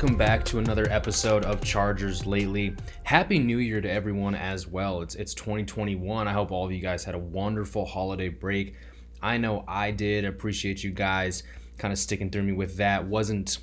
welcome 0.00 0.16
back 0.16 0.44
to 0.44 0.60
another 0.60 0.86
episode 0.90 1.44
of 1.44 1.60
Chargers 1.60 2.24
Lately. 2.24 2.72
Happy 3.02 3.40
New 3.40 3.58
Year 3.58 3.80
to 3.80 3.90
everyone 3.90 4.36
as 4.36 4.64
well. 4.64 5.02
It's 5.02 5.16
it's 5.16 5.34
2021. 5.34 6.28
I 6.28 6.32
hope 6.32 6.52
all 6.52 6.64
of 6.64 6.70
you 6.70 6.78
guys 6.78 7.02
had 7.02 7.16
a 7.16 7.18
wonderful 7.18 7.84
holiday 7.84 8.28
break. 8.28 8.76
I 9.20 9.38
know 9.38 9.64
I 9.66 9.90
did. 9.90 10.24
Appreciate 10.24 10.84
you 10.84 10.92
guys 10.92 11.42
kind 11.78 11.90
of 11.90 11.98
sticking 11.98 12.30
through 12.30 12.44
me 12.44 12.52
with 12.52 12.76
that. 12.76 13.04
Wasn't 13.04 13.58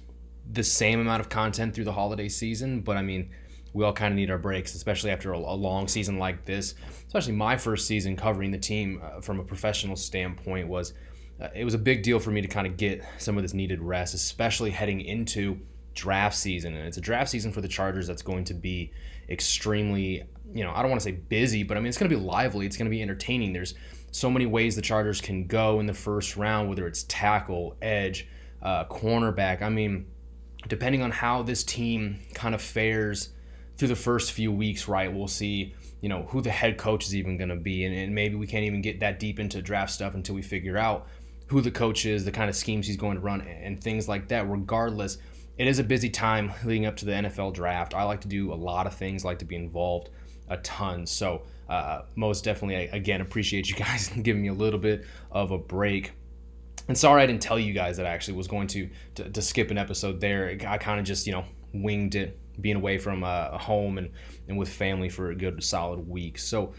the 0.51 0.61
same 0.61 0.99
amount 0.99 1.21
of 1.21 1.29
content 1.29 1.73
through 1.73 1.85
the 1.85 1.93
holiday 1.93 2.27
season, 2.27 2.81
but 2.81 2.97
I 2.97 3.01
mean, 3.01 3.29
we 3.71 3.85
all 3.85 3.93
kind 3.93 4.11
of 4.11 4.17
need 4.17 4.29
our 4.29 4.37
breaks, 4.37 4.75
especially 4.75 5.11
after 5.11 5.31
a, 5.31 5.37
a 5.37 5.39
long 5.39 5.87
season 5.87 6.19
like 6.19 6.43
this. 6.43 6.75
Especially 7.07 7.31
my 7.31 7.55
first 7.55 7.87
season 7.87 8.17
covering 8.17 8.51
the 8.51 8.57
team 8.57 9.01
uh, 9.01 9.21
from 9.21 9.39
a 9.39 9.43
professional 9.45 9.95
standpoint 9.95 10.67
was 10.67 10.95
uh, 11.39 11.47
it 11.55 11.63
was 11.63 11.75
a 11.75 11.79
big 11.79 12.03
deal 12.03 12.19
for 12.19 12.31
me 12.31 12.41
to 12.41 12.49
kind 12.49 12.67
of 12.67 12.75
get 12.75 13.05
some 13.19 13.37
of 13.37 13.41
this 13.41 13.53
needed 13.53 13.81
rest, 13.81 14.13
especially 14.13 14.71
heading 14.71 14.99
into 14.99 15.61
draft 15.95 16.35
season. 16.35 16.75
And 16.75 16.87
it's 16.87 16.97
a 16.97 17.01
draft 17.01 17.29
season 17.29 17.51
for 17.51 17.61
the 17.61 17.67
Chargers 17.67 18.05
that's 18.05 18.21
going 18.21 18.43
to 18.45 18.53
be 18.53 18.91
extremely, 19.29 20.23
you 20.53 20.63
know, 20.63 20.71
I 20.71 20.81
don't 20.81 20.91
want 20.91 21.01
to 21.01 21.05
say 21.05 21.13
busy, 21.13 21.63
but 21.63 21.77
I 21.77 21.79
mean, 21.79 21.87
it's 21.87 21.97
going 21.97 22.09
to 22.09 22.15
be 22.15 22.21
lively. 22.21 22.65
It's 22.65 22.77
going 22.77 22.85
to 22.85 22.91
be 22.91 23.01
entertaining. 23.01 23.53
There's 23.53 23.73
so 24.11 24.29
many 24.29 24.45
ways 24.45 24.75
the 24.75 24.81
Chargers 24.81 25.19
can 25.19 25.47
go 25.47 25.79
in 25.79 25.87
the 25.87 25.93
first 25.93 26.37
round, 26.37 26.69
whether 26.69 26.87
it's 26.87 27.03
tackle, 27.03 27.75
edge, 27.81 28.27
uh, 28.61 28.85
cornerback. 28.85 29.61
I 29.61 29.69
mean, 29.69 30.05
depending 30.67 31.01
on 31.01 31.11
how 31.11 31.43
this 31.43 31.63
team 31.63 32.19
kind 32.33 32.55
of 32.55 32.61
fares 32.61 33.29
through 33.77 33.89
the 33.89 33.95
first 33.95 34.31
few 34.31 34.51
weeks, 34.51 34.87
right, 34.87 35.13
we'll 35.13 35.27
see, 35.27 35.73
you 36.01 36.09
know, 36.09 36.23
who 36.29 36.41
the 36.41 36.49
head 36.49 36.77
coach 36.77 37.05
is 37.05 37.15
even 37.15 37.37
going 37.37 37.49
to 37.49 37.55
be. 37.55 37.83
And, 37.83 37.95
and 37.95 38.15
maybe 38.15 38.35
we 38.35 38.47
can't 38.47 38.63
even 38.63 38.81
get 38.81 38.99
that 39.01 39.19
deep 39.19 39.39
into 39.39 39.61
draft 39.61 39.91
stuff 39.91 40.13
until 40.13 40.35
we 40.35 40.41
figure 40.41 40.77
out 40.77 41.07
who 41.47 41.61
the 41.61 41.71
coach 41.71 42.05
is, 42.05 42.25
the 42.25 42.31
kind 42.31 42.49
of 42.49 42.55
schemes 42.55 42.87
he's 42.87 42.97
going 42.97 43.15
to 43.15 43.21
run, 43.21 43.41
and 43.41 43.83
things 43.83 44.07
like 44.07 44.29
that. 44.29 44.49
Regardless, 44.49 45.17
it 45.57 45.67
is 45.67 45.79
a 45.79 45.83
busy 45.83 46.09
time 46.09 46.51
leading 46.63 46.85
up 46.85 46.97
to 46.97 47.05
the 47.05 47.13
NFL 47.13 47.53
draft. 47.53 47.93
I 47.93 48.03
like 48.03 48.21
to 48.21 48.27
do 48.27 48.53
a 48.53 48.55
lot 48.55 48.87
of 48.87 48.93
things, 48.93 49.23
like 49.23 49.39
to 49.39 49.45
be 49.45 49.55
involved 49.55 50.09
a 50.49 50.57
ton. 50.57 51.05
So, 51.05 51.43
uh, 51.69 52.01
most 52.15 52.43
definitely, 52.43 52.75
I, 52.75 52.95
again, 52.95 53.21
appreciate 53.21 53.69
you 53.69 53.75
guys 53.85 54.09
giving 54.09 54.41
me 54.41 54.49
a 54.49 54.53
little 54.53 54.79
bit 54.79 55.05
of 55.31 55.51
a 55.51 55.57
break. 55.57 56.13
And 56.87 56.97
sorry 56.97 57.23
I 57.23 57.25
didn't 57.25 57.41
tell 57.41 57.57
you 57.57 57.73
guys 57.73 57.97
that 57.97 58.05
I 58.05 58.09
actually 58.09 58.37
was 58.37 58.47
going 58.47 58.67
to 58.67 58.89
to, 59.15 59.29
to 59.29 59.41
skip 59.41 59.71
an 59.71 59.77
episode 59.77 60.21
there. 60.21 60.57
I 60.67 60.77
kind 60.77 60.99
of 60.99 61.05
just 61.05 61.25
you 61.25 61.33
know 61.33 61.45
winged 61.73 62.15
it, 62.15 62.39
being 62.61 62.75
away 62.75 62.97
from 62.97 63.23
uh, 63.23 63.57
home 63.57 63.97
and 63.97 64.11
and 64.47 64.57
with 64.57 64.69
family 64.69 65.09
for 65.09 65.31
a 65.31 65.35
good 65.35 65.63
solid 65.63 66.07
week. 66.07 66.37
So, 66.37 66.73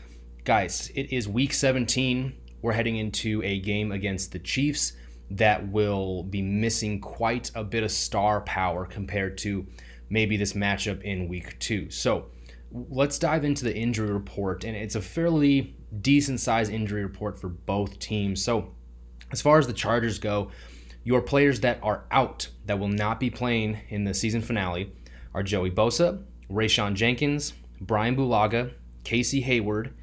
guys, 0.44 0.92
it 0.94 1.12
is 1.12 1.28
week 1.28 1.52
17. 1.52 2.32
We're 2.62 2.72
heading 2.72 2.96
into 2.96 3.42
a 3.42 3.60
game 3.60 3.90
against 3.90 4.32
the 4.32 4.38
Chiefs 4.38 4.92
that 5.30 5.68
will 5.68 6.22
be 6.22 6.42
missing 6.42 7.00
quite 7.00 7.50
a 7.54 7.64
bit 7.64 7.82
of 7.82 7.90
star 7.90 8.40
power 8.42 8.86
compared 8.86 9.38
to 9.38 9.66
maybe 10.08 10.36
this 10.36 10.52
matchup 10.52 11.02
in 11.02 11.28
week 11.28 11.58
two. 11.58 11.90
So 11.90 12.26
let's 12.72 13.18
dive 13.18 13.44
into 13.44 13.64
the 13.64 13.76
injury 13.76 14.10
report, 14.10 14.64
and 14.64 14.76
it's 14.76 14.94
a 14.94 15.00
fairly 15.00 15.76
decent 16.00 16.40
sized 16.40 16.72
injury 16.72 17.02
report 17.02 17.38
for 17.40 17.48
both 17.48 17.98
teams. 17.98 18.42
So, 18.42 18.72
as 19.32 19.42
far 19.42 19.58
as 19.58 19.66
the 19.66 19.72
Chargers 19.72 20.18
go, 20.18 20.50
your 21.04 21.20
players 21.20 21.60
that 21.60 21.78
are 21.82 22.04
out 22.10 22.48
that 22.66 22.78
will 22.78 22.88
not 22.88 23.20
be 23.20 23.30
playing 23.30 23.78
in 23.88 24.04
the 24.04 24.14
season 24.14 24.42
finale 24.42 24.92
are 25.34 25.42
Joey 25.42 25.70
Bosa, 25.70 26.22
Rayshawn 26.50 26.94
Jenkins, 26.94 27.52
Bryan 27.80 28.16
Bulaga, 28.16 28.72
Casey 29.04 29.40
Hayward, 29.40 29.94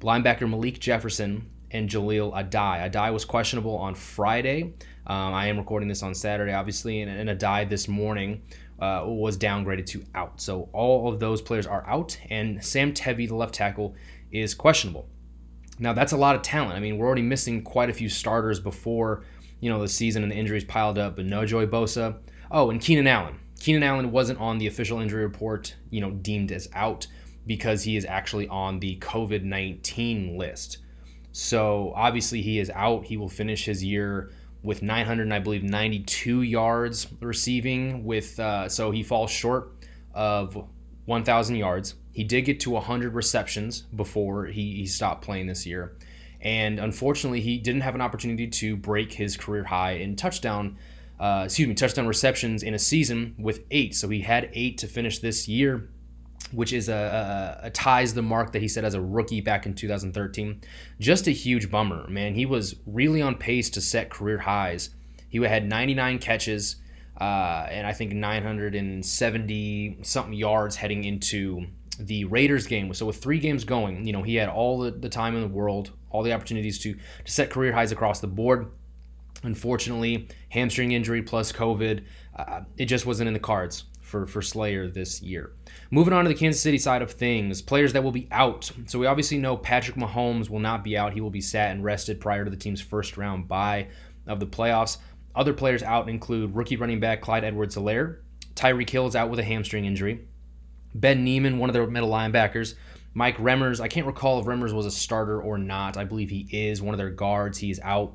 linebacker 0.00 0.48
Malik 0.48 0.78
Jefferson, 0.78 1.50
and 1.76 1.88
Jaleel 1.88 2.32
Adai. 2.32 2.90
Adai 2.90 3.12
was 3.12 3.24
questionable 3.24 3.76
on 3.76 3.94
Friday. 3.94 4.74
Um, 5.06 5.34
I 5.34 5.46
am 5.46 5.58
recording 5.58 5.88
this 5.88 6.02
on 6.02 6.14
Saturday, 6.14 6.52
obviously, 6.52 7.02
and, 7.02 7.10
and 7.10 7.38
Adai 7.38 7.68
this 7.68 7.86
morning 7.86 8.42
uh, 8.80 9.02
was 9.04 9.36
downgraded 9.36 9.86
to 9.86 10.02
out. 10.14 10.40
So 10.40 10.68
all 10.72 11.12
of 11.12 11.20
those 11.20 11.42
players 11.42 11.66
are 11.66 11.86
out, 11.86 12.18
and 12.30 12.64
Sam 12.64 12.92
Tevi, 12.92 13.28
the 13.28 13.36
left 13.36 13.54
tackle, 13.54 13.94
is 14.32 14.54
questionable. 14.54 15.06
Now 15.78 15.92
that's 15.92 16.12
a 16.12 16.16
lot 16.16 16.34
of 16.34 16.42
talent. 16.42 16.72
I 16.72 16.80
mean, 16.80 16.96
we're 16.96 17.06
already 17.06 17.22
missing 17.22 17.62
quite 17.62 17.90
a 17.90 17.92
few 17.92 18.08
starters 18.08 18.58
before 18.58 19.24
you 19.60 19.70
know 19.70 19.80
the 19.80 19.88
season 19.88 20.22
and 20.22 20.32
the 20.32 20.36
injuries 20.36 20.64
piled 20.64 20.98
up. 20.98 21.16
But 21.16 21.26
no 21.26 21.44
Joey 21.44 21.66
Bosa. 21.66 22.16
Oh, 22.50 22.70
and 22.70 22.80
Keenan 22.80 23.06
Allen. 23.06 23.38
Keenan 23.60 23.82
Allen 23.82 24.10
wasn't 24.12 24.40
on 24.40 24.58
the 24.58 24.66
official 24.66 25.00
injury 25.00 25.22
report, 25.22 25.74
you 25.90 26.00
know, 26.00 26.10
deemed 26.10 26.52
as 26.52 26.68
out 26.74 27.06
because 27.46 27.82
he 27.82 27.96
is 27.96 28.04
actually 28.04 28.48
on 28.48 28.80
the 28.80 28.98
COVID 28.98 29.42
19 29.42 30.38
list. 30.38 30.78
So 31.36 31.92
obviously 31.94 32.40
he 32.40 32.58
is 32.58 32.70
out. 32.70 33.04
He 33.04 33.18
will 33.18 33.28
finish 33.28 33.66
his 33.66 33.84
year 33.84 34.30
with 34.62 34.80
900, 34.80 35.30
I 35.30 35.38
believe, 35.38 35.62
92 35.62 36.40
yards 36.40 37.08
receiving. 37.20 38.04
With 38.04 38.40
uh, 38.40 38.70
so 38.70 38.90
he 38.90 39.02
falls 39.02 39.30
short 39.30 39.72
of 40.14 40.56
1,000 41.04 41.56
yards. 41.56 41.94
He 42.10 42.24
did 42.24 42.46
get 42.46 42.60
to 42.60 42.70
100 42.70 43.12
receptions 43.12 43.82
before 43.82 44.46
he, 44.46 44.76
he 44.76 44.86
stopped 44.86 45.26
playing 45.26 45.46
this 45.46 45.66
year, 45.66 45.98
and 46.40 46.78
unfortunately 46.78 47.42
he 47.42 47.58
didn't 47.58 47.82
have 47.82 47.94
an 47.94 48.00
opportunity 48.00 48.46
to 48.46 48.74
break 48.74 49.12
his 49.12 49.36
career 49.36 49.64
high 49.64 49.92
in 49.92 50.16
touchdown. 50.16 50.78
Uh, 51.20 51.42
excuse 51.44 51.68
me, 51.68 51.74
touchdown 51.74 52.06
receptions 52.06 52.62
in 52.62 52.72
a 52.72 52.78
season 52.78 53.34
with 53.38 53.60
eight. 53.70 53.94
So 53.94 54.08
he 54.08 54.22
had 54.22 54.48
eight 54.54 54.78
to 54.78 54.86
finish 54.86 55.18
this 55.18 55.46
year 55.48 55.90
which 56.52 56.72
is 56.72 56.88
a, 56.88 57.58
a, 57.62 57.66
a, 57.66 57.70
ties 57.70 58.14
the 58.14 58.22
mark 58.22 58.52
that 58.52 58.62
he 58.62 58.68
set 58.68 58.84
as 58.84 58.94
a 58.94 59.00
rookie 59.00 59.40
back 59.40 59.66
in 59.66 59.74
2013. 59.74 60.60
Just 61.00 61.26
a 61.26 61.32
huge 61.32 61.70
bummer, 61.70 62.06
man. 62.08 62.34
He 62.34 62.46
was 62.46 62.76
really 62.86 63.20
on 63.20 63.34
pace 63.34 63.68
to 63.70 63.80
set 63.80 64.10
career 64.10 64.38
highs. 64.38 64.90
He 65.28 65.38
had 65.38 65.68
99 65.68 66.18
catches 66.18 66.76
uh, 67.20 67.66
and 67.70 67.86
I 67.86 67.92
think 67.92 68.12
970 68.12 69.98
something 70.02 70.32
yards 70.34 70.76
heading 70.76 71.04
into 71.04 71.66
the 71.98 72.24
Raiders 72.26 72.66
game. 72.66 72.92
So 72.92 73.06
with 73.06 73.22
three 73.22 73.38
games 73.38 73.64
going, 73.64 74.06
you 74.06 74.12
know, 74.12 74.22
he 74.22 74.34
had 74.34 74.50
all 74.50 74.78
the, 74.80 74.90
the 74.90 75.08
time 75.08 75.34
in 75.34 75.40
the 75.40 75.48
world, 75.48 75.92
all 76.10 76.22
the 76.22 76.34
opportunities 76.34 76.78
to 76.80 76.94
to 76.94 77.32
set 77.32 77.48
career 77.50 77.72
highs 77.72 77.90
across 77.90 78.20
the 78.20 78.26
board. 78.26 78.70
Unfortunately, 79.42 80.28
hamstring 80.50 80.92
injury 80.92 81.22
plus 81.22 81.52
COVID, 81.52 82.04
uh, 82.36 82.60
it 82.76 82.84
just 82.86 83.06
wasn't 83.06 83.28
in 83.28 83.34
the 83.34 83.40
cards 83.40 83.84
for, 84.06 84.26
for 84.26 84.40
Slayer 84.40 84.88
this 84.88 85.20
year. 85.20 85.52
Moving 85.90 86.14
on 86.14 86.24
to 86.24 86.28
the 86.28 86.34
Kansas 86.34 86.62
City 86.62 86.78
side 86.78 87.02
of 87.02 87.10
things, 87.10 87.60
players 87.60 87.92
that 87.92 88.04
will 88.04 88.12
be 88.12 88.28
out. 88.30 88.70
So 88.86 88.98
we 88.98 89.06
obviously 89.06 89.38
know 89.38 89.56
Patrick 89.56 89.96
Mahomes 89.96 90.48
will 90.48 90.60
not 90.60 90.84
be 90.84 90.96
out. 90.96 91.12
He 91.12 91.20
will 91.20 91.30
be 91.30 91.40
sat 91.40 91.72
and 91.72 91.84
rested 91.84 92.20
prior 92.20 92.44
to 92.44 92.50
the 92.50 92.56
team's 92.56 92.80
first 92.80 93.16
round 93.16 93.48
bye 93.48 93.88
of 94.26 94.40
the 94.40 94.46
playoffs. 94.46 94.98
Other 95.34 95.52
players 95.52 95.82
out 95.82 96.08
include 96.08 96.54
rookie 96.54 96.76
running 96.76 97.00
back 97.00 97.20
Clyde 97.20 97.44
Edwards 97.44 97.76
Helaire. 97.76 98.18
Tyreek 98.54 98.88
Hill 98.88 99.06
is 99.06 99.16
out 99.16 99.28
with 99.28 99.40
a 99.40 99.44
hamstring 99.44 99.84
injury. 99.84 100.26
Ben 100.94 101.24
Niemann, 101.24 101.58
one 101.58 101.68
of 101.68 101.74
their 101.74 101.86
middle 101.86 102.08
linebackers. 102.08 102.74
Mike 103.12 103.36
Remmers, 103.38 103.80
I 103.80 103.88
can't 103.88 104.06
recall 104.06 104.40
if 104.40 104.46
Remmers 104.46 104.72
was 104.72 104.86
a 104.86 104.90
starter 104.90 105.40
or 105.40 105.58
not. 105.58 105.96
I 105.96 106.04
believe 106.04 106.30
he 106.30 106.48
is 106.50 106.80
one 106.80 106.94
of 106.94 106.98
their 106.98 107.10
guards. 107.10 107.58
He 107.58 107.70
is 107.70 107.80
out. 107.82 108.14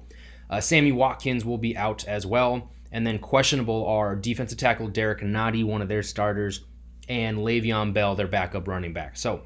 Uh, 0.49 0.61
Sammy 0.61 0.91
Watkins 0.91 1.43
will 1.43 1.57
be 1.57 1.75
out 1.75 2.07
as 2.07 2.25
well. 2.25 2.71
And 2.91 3.07
then 3.07 3.19
questionable 3.19 3.85
are 3.88 4.15
defensive 4.15 4.57
tackle 4.57 4.88
Derrick 4.88 5.21
Nnadi, 5.21 5.63
one 5.63 5.81
of 5.81 5.88
their 5.88 6.03
starters, 6.03 6.61
and 7.07 7.38
Le'Veon 7.39 7.93
Bell, 7.93 8.15
their 8.15 8.27
backup 8.27 8.67
running 8.67 8.93
back. 8.93 9.17
So 9.17 9.41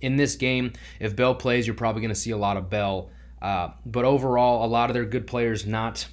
in 0.00 0.16
this 0.16 0.36
game, 0.36 0.72
if 1.00 1.16
Bell 1.16 1.34
plays, 1.34 1.66
you're 1.66 1.74
probably 1.74 2.02
going 2.02 2.14
to 2.14 2.20
see 2.20 2.30
a 2.30 2.36
lot 2.36 2.56
of 2.56 2.70
Bell. 2.70 3.10
Uh, 3.40 3.70
but 3.86 4.04
overall, 4.04 4.64
a 4.64 4.68
lot 4.68 4.90
of 4.90 4.94
their 4.94 5.04
good 5.04 5.26
players 5.26 5.66
not 5.66 6.06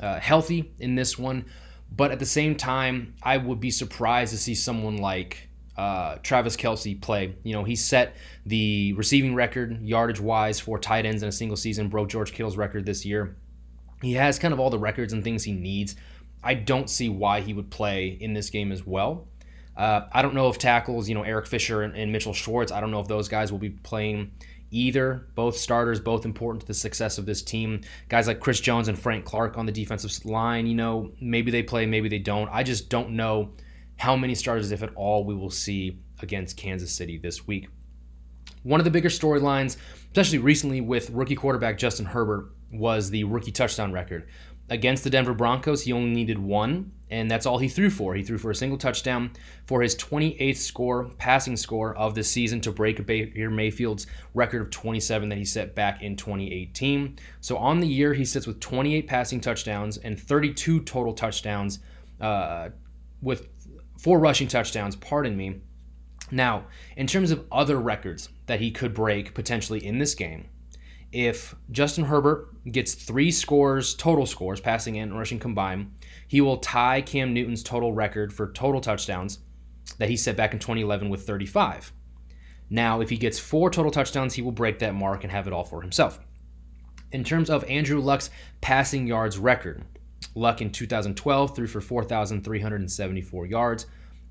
uh, 0.00 0.18
healthy 0.18 0.72
in 0.78 0.94
this 0.94 1.18
one. 1.18 1.44
But 1.92 2.12
at 2.12 2.18
the 2.18 2.26
same 2.26 2.54
time, 2.56 3.14
I 3.22 3.36
would 3.36 3.60
be 3.60 3.70
surprised 3.70 4.32
to 4.32 4.38
see 4.38 4.54
someone 4.54 4.98
like 4.98 5.48
uh, 5.76 6.16
Travis 6.22 6.56
Kelce 6.56 7.00
play. 7.00 7.34
You 7.42 7.54
know, 7.54 7.64
he 7.64 7.74
set 7.74 8.16
the 8.46 8.92
receiving 8.92 9.34
record 9.34 9.82
yardage 9.82 10.20
wise 10.20 10.60
for 10.60 10.78
tight 10.78 11.06
ends 11.06 11.22
in 11.22 11.28
a 11.28 11.32
single 11.32 11.56
season, 11.56 11.88
broke 11.88 12.08
George 12.08 12.32
Kittle's 12.32 12.56
record 12.56 12.86
this 12.86 13.04
year. 13.04 13.36
He 14.02 14.14
has 14.14 14.38
kind 14.38 14.54
of 14.54 14.60
all 14.60 14.70
the 14.70 14.78
records 14.78 15.12
and 15.12 15.22
things 15.22 15.44
he 15.44 15.52
needs. 15.52 15.96
I 16.42 16.54
don't 16.54 16.88
see 16.88 17.08
why 17.08 17.40
he 17.40 17.52
would 17.52 17.70
play 17.70 18.16
in 18.20 18.32
this 18.32 18.50
game 18.50 18.72
as 18.72 18.86
well. 18.86 19.28
Uh, 19.76 20.06
I 20.12 20.22
don't 20.22 20.34
know 20.34 20.48
if 20.48 20.58
tackles, 20.58 21.08
you 21.08 21.14
know, 21.14 21.22
Eric 21.22 21.46
Fisher 21.46 21.82
and, 21.82 21.96
and 21.96 22.12
Mitchell 22.12 22.32
Schwartz, 22.32 22.72
I 22.72 22.80
don't 22.80 22.90
know 22.90 23.00
if 23.00 23.08
those 23.08 23.28
guys 23.28 23.52
will 23.52 23.58
be 23.58 23.70
playing 23.70 24.32
either. 24.70 25.28
Both 25.34 25.56
starters, 25.56 26.00
both 26.00 26.24
important 26.24 26.62
to 26.62 26.66
the 26.66 26.74
success 26.74 27.18
of 27.18 27.26
this 27.26 27.42
team. 27.42 27.82
Guys 28.08 28.26
like 28.26 28.40
Chris 28.40 28.60
Jones 28.60 28.88
and 28.88 28.98
Frank 28.98 29.24
Clark 29.24 29.58
on 29.58 29.66
the 29.66 29.72
defensive 29.72 30.24
line, 30.24 30.66
you 30.66 30.74
know, 30.74 31.12
maybe 31.20 31.50
they 31.50 31.62
play, 31.62 31.86
maybe 31.86 32.08
they 32.08 32.18
don't. 32.18 32.48
I 32.50 32.62
just 32.62 32.88
don't 32.88 33.10
know 33.10 33.52
how 33.96 34.16
many 34.16 34.34
starters, 34.34 34.72
if 34.72 34.82
at 34.82 34.94
all, 34.94 35.24
we 35.24 35.34
will 35.34 35.50
see 35.50 35.98
against 36.20 36.56
Kansas 36.56 36.92
City 36.92 37.18
this 37.18 37.46
week. 37.46 37.68
One 38.62 38.80
of 38.80 38.84
the 38.84 38.90
bigger 38.90 39.08
storylines, 39.08 39.76
especially 40.08 40.38
recently 40.38 40.80
with 40.80 41.10
rookie 41.10 41.36
quarterback 41.36 41.78
Justin 41.78 42.06
Herbert, 42.06 42.50
was 42.72 43.10
the 43.10 43.24
rookie 43.24 43.52
touchdown 43.52 43.92
record. 43.92 44.28
Against 44.70 45.02
the 45.02 45.10
Denver 45.10 45.34
Broncos, 45.34 45.82
he 45.82 45.92
only 45.92 46.10
needed 46.10 46.38
one, 46.38 46.92
and 47.10 47.28
that's 47.28 47.44
all 47.44 47.58
he 47.58 47.68
threw 47.68 47.90
for. 47.90 48.14
He 48.14 48.22
threw 48.22 48.38
for 48.38 48.52
a 48.52 48.54
single 48.54 48.78
touchdown 48.78 49.32
for 49.66 49.82
his 49.82 49.96
28th 49.96 50.58
score, 50.58 51.10
passing 51.18 51.56
score 51.56 51.96
of 51.96 52.14
the 52.14 52.22
season 52.22 52.60
to 52.60 52.70
break 52.70 53.04
Baker 53.04 53.50
Mayfield's 53.50 54.06
record 54.32 54.62
of 54.62 54.70
27 54.70 55.28
that 55.28 55.38
he 55.38 55.44
set 55.44 55.74
back 55.74 56.02
in 56.02 56.14
2018. 56.14 57.18
So 57.40 57.56
on 57.56 57.80
the 57.80 57.88
year, 57.88 58.14
he 58.14 58.24
sits 58.24 58.46
with 58.46 58.60
28 58.60 59.08
passing 59.08 59.40
touchdowns 59.40 59.96
and 59.98 60.18
32 60.18 60.82
total 60.82 61.14
touchdowns, 61.14 61.80
uh, 62.20 62.68
with 63.22 63.48
four 63.98 64.20
rushing 64.20 64.46
touchdowns, 64.46 64.94
pardon 64.94 65.36
me. 65.36 65.60
Now, 66.30 66.66
in 66.96 67.08
terms 67.08 67.32
of 67.32 67.44
other 67.50 67.80
records 67.80 68.28
that 68.46 68.60
he 68.60 68.70
could 68.70 68.94
break 68.94 69.34
potentially 69.34 69.84
in 69.84 69.98
this 69.98 70.14
game, 70.14 70.48
if 71.12 71.54
Justin 71.70 72.04
Herbert 72.04 72.48
gets 72.70 72.94
three 72.94 73.30
scores, 73.30 73.94
total 73.94 74.26
scores, 74.26 74.60
passing 74.60 74.98
and 74.98 75.16
rushing 75.16 75.38
combined, 75.38 75.92
he 76.28 76.40
will 76.40 76.58
tie 76.58 77.02
Cam 77.02 77.34
Newton's 77.34 77.62
total 77.62 77.92
record 77.92 78.32
for 78.32 78.52
total 78.52 78.80
touchdowns 78.80 79.40
that 79.98 80.08
he 80.08 80.16
set 80.16 80.36
back 80.36 80.52
in 80.52 80.58
2011 80.60 81.08
with 81.08 81.26
35. 81.26 81.92
Now, 82.70 83.00
if 83.00 83.10
he 83.10 83.16
gets 83.16 83.38
four 83.38 83.70
total 83.70 83.90
touchdowns, 83.90 84.34
he 84.34 84.42
will 84.42 84.52
break 84.52 84.78
that 84.78 84.94
mark 84.94 85.24
and 85.24 85.32
have 85.32 85.48
it 85.48 85.52
all 85.52 85.64
for 85.64 85.82
himself. 85.82 86.20
In 87.10 87.24
terms 87.24 87.50
of 87.50 87.64
Andrew 87.64 88.00
Luck's 88.00 88.30
passing 88.60 89.08
yards 89.08 89.36
record, 89.36 89.84
Luck 90.36 90.60
in 90.60 90.70
2012 90.70 91.56
threw 91.56 91.66
for 91.66 91.80
4,374 91.80 93.46
yards. 93.46 93.86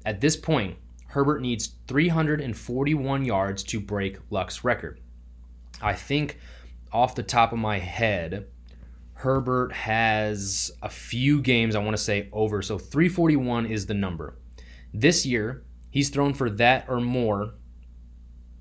At 0.06 0.22
this 0.22 0.38
point, 0.38 0.78
Herbert 1.08 1.42
needs 1.42 1.72
341 1.88 3.26
yards 3.26 3.64
to 3.64 3.80
break 3.82 4.18
Luck's 4.30 4.64
record. 4.64 5.02
I 5.82 5.94
think 5.94 6.38
off 6.92 7.16
the 7.16 7.24
top 7.24 7.52
of 7.52 7.60
my 7.60 7.80
head, 7.80 8.48
Herbert 9.14 9.74
has 9.74 10.72
a 10.82 10.90
few 10.90 11.42
games 11.42 11.76
I 11.76 11.80
want 11.80 11.96
to 11.96 12.02
say 12.04 12.30
over. 12.32 12.62
So 12.62 12.78
341 12.78 13.66
is 13.66 13.86
the 13.86 13.94
number. 13.94 14.38
This 14.94 15.26
year, 15.26 15.64
he's 15.90 16.10
thrown 16.10 16.34
for 16.34 16.50
that 16.52 16.86
or 16.88 17.00
more. 17.02 17.54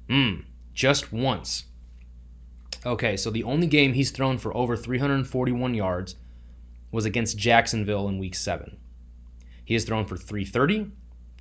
Hmm, 0.08 0.40
just 0.72 1.12
once. 1.12 1.64
Okay, 2.84 3.16
so 3.16 3.30
the 3.30 3.44
only 3.44 3.66
game 3.66 3.92
he's 3.92 4.10
thrown 4.10 4.38
for 4.38 4.56
over 4.56 4.76
341 4.76 5.74
yards 5.74 6.16
was 6.90 7.04
against 7.04 7.38
Jacksonville 7.38 8.08
in 8.08 8.18
week 8.18 8.34
7. 8.34 8.78
He 9.64 9.74
has 9.74 9.84
thrown 9.84 10.06
for 10.06 10.16
330, 10.16 10.90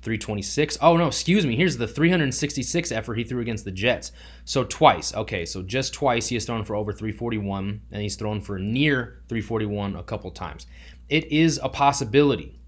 326. 0.02 0.78
Oh 0.80 0.96
no, 0.96 1.08
excuse 1.08 1.44
me. 1.44 1.56
Here's 1.56 1.76
the 1.76 1.88
366 1.88 2.92
effort 2.92 3.14
he 3.14 3.24
threw 3.24 3.40
against 3.40 3.64
the 3.64 3.72
Jets. 3.72 4.12
So 4.44 4.64
twice. 4.64 5.14
Okay, 5.14 5.44
so 5.44 5.62
just 5.62 5.92
twice 5.92 6.28
he 6.28 6.36
has 6.36 6.44
thrown 6.44 6.64
for 6.64 6.76
over 6.76 6.92
341 6.92 7.80
and 7.90 8.02
he's 8.02 8.16
thrown 8.16 8.40
for 8.40 8.58
near 8.58 9.22
341 9.28 9.96
a 9.96 10.02
couple 10.02 10.30
times. 10.30 10.66
It 11.08 11.30
is 11.32 11.58
a 11.62 11.68
possibility. 11.68 12.58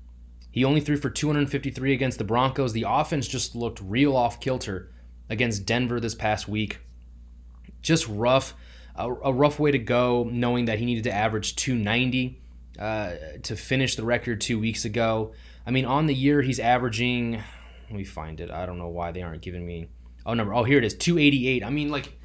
He 0.51 0.65
only 0.65 0.81
threw 0.81 0.97
for 0.97 1.11
253 1.11 1.93
against 1.93 2.19
the 2.19 2.25
Broncos. 2.25 2.73
The 2.73 2.87
offense 2.89 3.29
just 3.29 3.55
looked 3.55 3.81
real 3.81 4.17
off 4.17 4.41
kilter 4.41 4.91
against 5.29 5.65
Denver 5.65 6.01
this 6.01 6.15
past 6.17 6.49
week. 6.49 6.81
Just 7.83 8.09
rough, 8.09 8.55
a, 8.97 9.33
rough 9.33 9.61
way 9.61 9.71
to 9.71 9.79
go 9.79 10.29
knowing 10.31 10.65
that 10.65 10.81
he 10.81 10.85
needed 10.85 11.05
to 11.05 11.15
average 11.15 11.55
290 11.55 12.41
uh, 12.79 13.13
to 13.45 13.55
finish 13.55 13.95
the 13.95 14.05
record 14.05 14.41
2 14.41 14.59
weeks 14.59 14.85
ago. 14.85 15.33
I 15.71 15.73
mean, 15.73 15.85
on 15.85 16.07
the 16.07 16.15
year, 16.15 16.43
he's 16.43 16.59
averaging. 16.59 17.35
Let 17.35 17.97
me 17.97 18.03
find 18.03 18.41
it. 18.41 18.51
I 18.51 18.67
don't 18.67 18.77
know 18.77 18.89
why 18.89 19.13
they 19.13 19.23
aren't 19.23 19.41
giving 19.41 19.65
me. 19.65 19.89
Oh, 20.27 20.35
number. 20.35 20.53
Oh, 20.53 20.65
here 20.65 20.79
it 20.79 20.85
is 20.85 20.95
288. 20.95 21.63
I 21.63 21.71
mean, 21.71 21.91
like, 21.91 22.19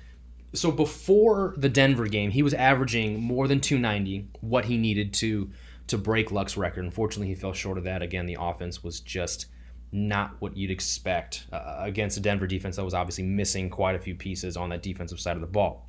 so 0.56 0.71
before 0.71 1.53
the 1.56 1.69
Denver 1.69 2.07
game, 2.07 2.31
he 2.31 2.42
was 2.42 2.56
averaging 2.56 3.21
more 3.21 3.47
than 3.47 3.62
290, 3.62 4.30
what 4.42 4.65
he 4.65 4.80
needed 4.80 5.13
to 5.15 5.51
to 5.86 5.97
break 6.00 6.31
Luck's 6.31 6.57
record. 6.57 6.86
Unfortunately, 6.86 7.27
he 7.27 7.36
fell 7.36 7.54
short 7.54 7.78
of 7.78 7.83
that. 7.83 8.02
Again, 8.02 8.25
the 8.25 8.37
offense 8.40 8.83
was 8.83 8.99
just 8.99 9.45
not 9.92 10.31
what 10.40 10.57
you'd 10.57 10.71
expect 10.71 11.45
uh, 11.54 11.75
against 11.78 12.18
a 12.18 12.21
Denver 12.21 12.47
defense 12.47 12.78
that 12.78 12.83
was 12.83 12.95
obviously 12.95 13.25
missing 13.25 13.69
quite 13.69 13.94
a 13.94 13.99
few 13.99 14.16
pieces 14.16 14.57
on 14.57 14.69
that 14.69 14.81
defensive 14.81 15.19
side 15.19 15.37
of 15.37 15.42
the 15.42 15.47
ball. 15.47 15.87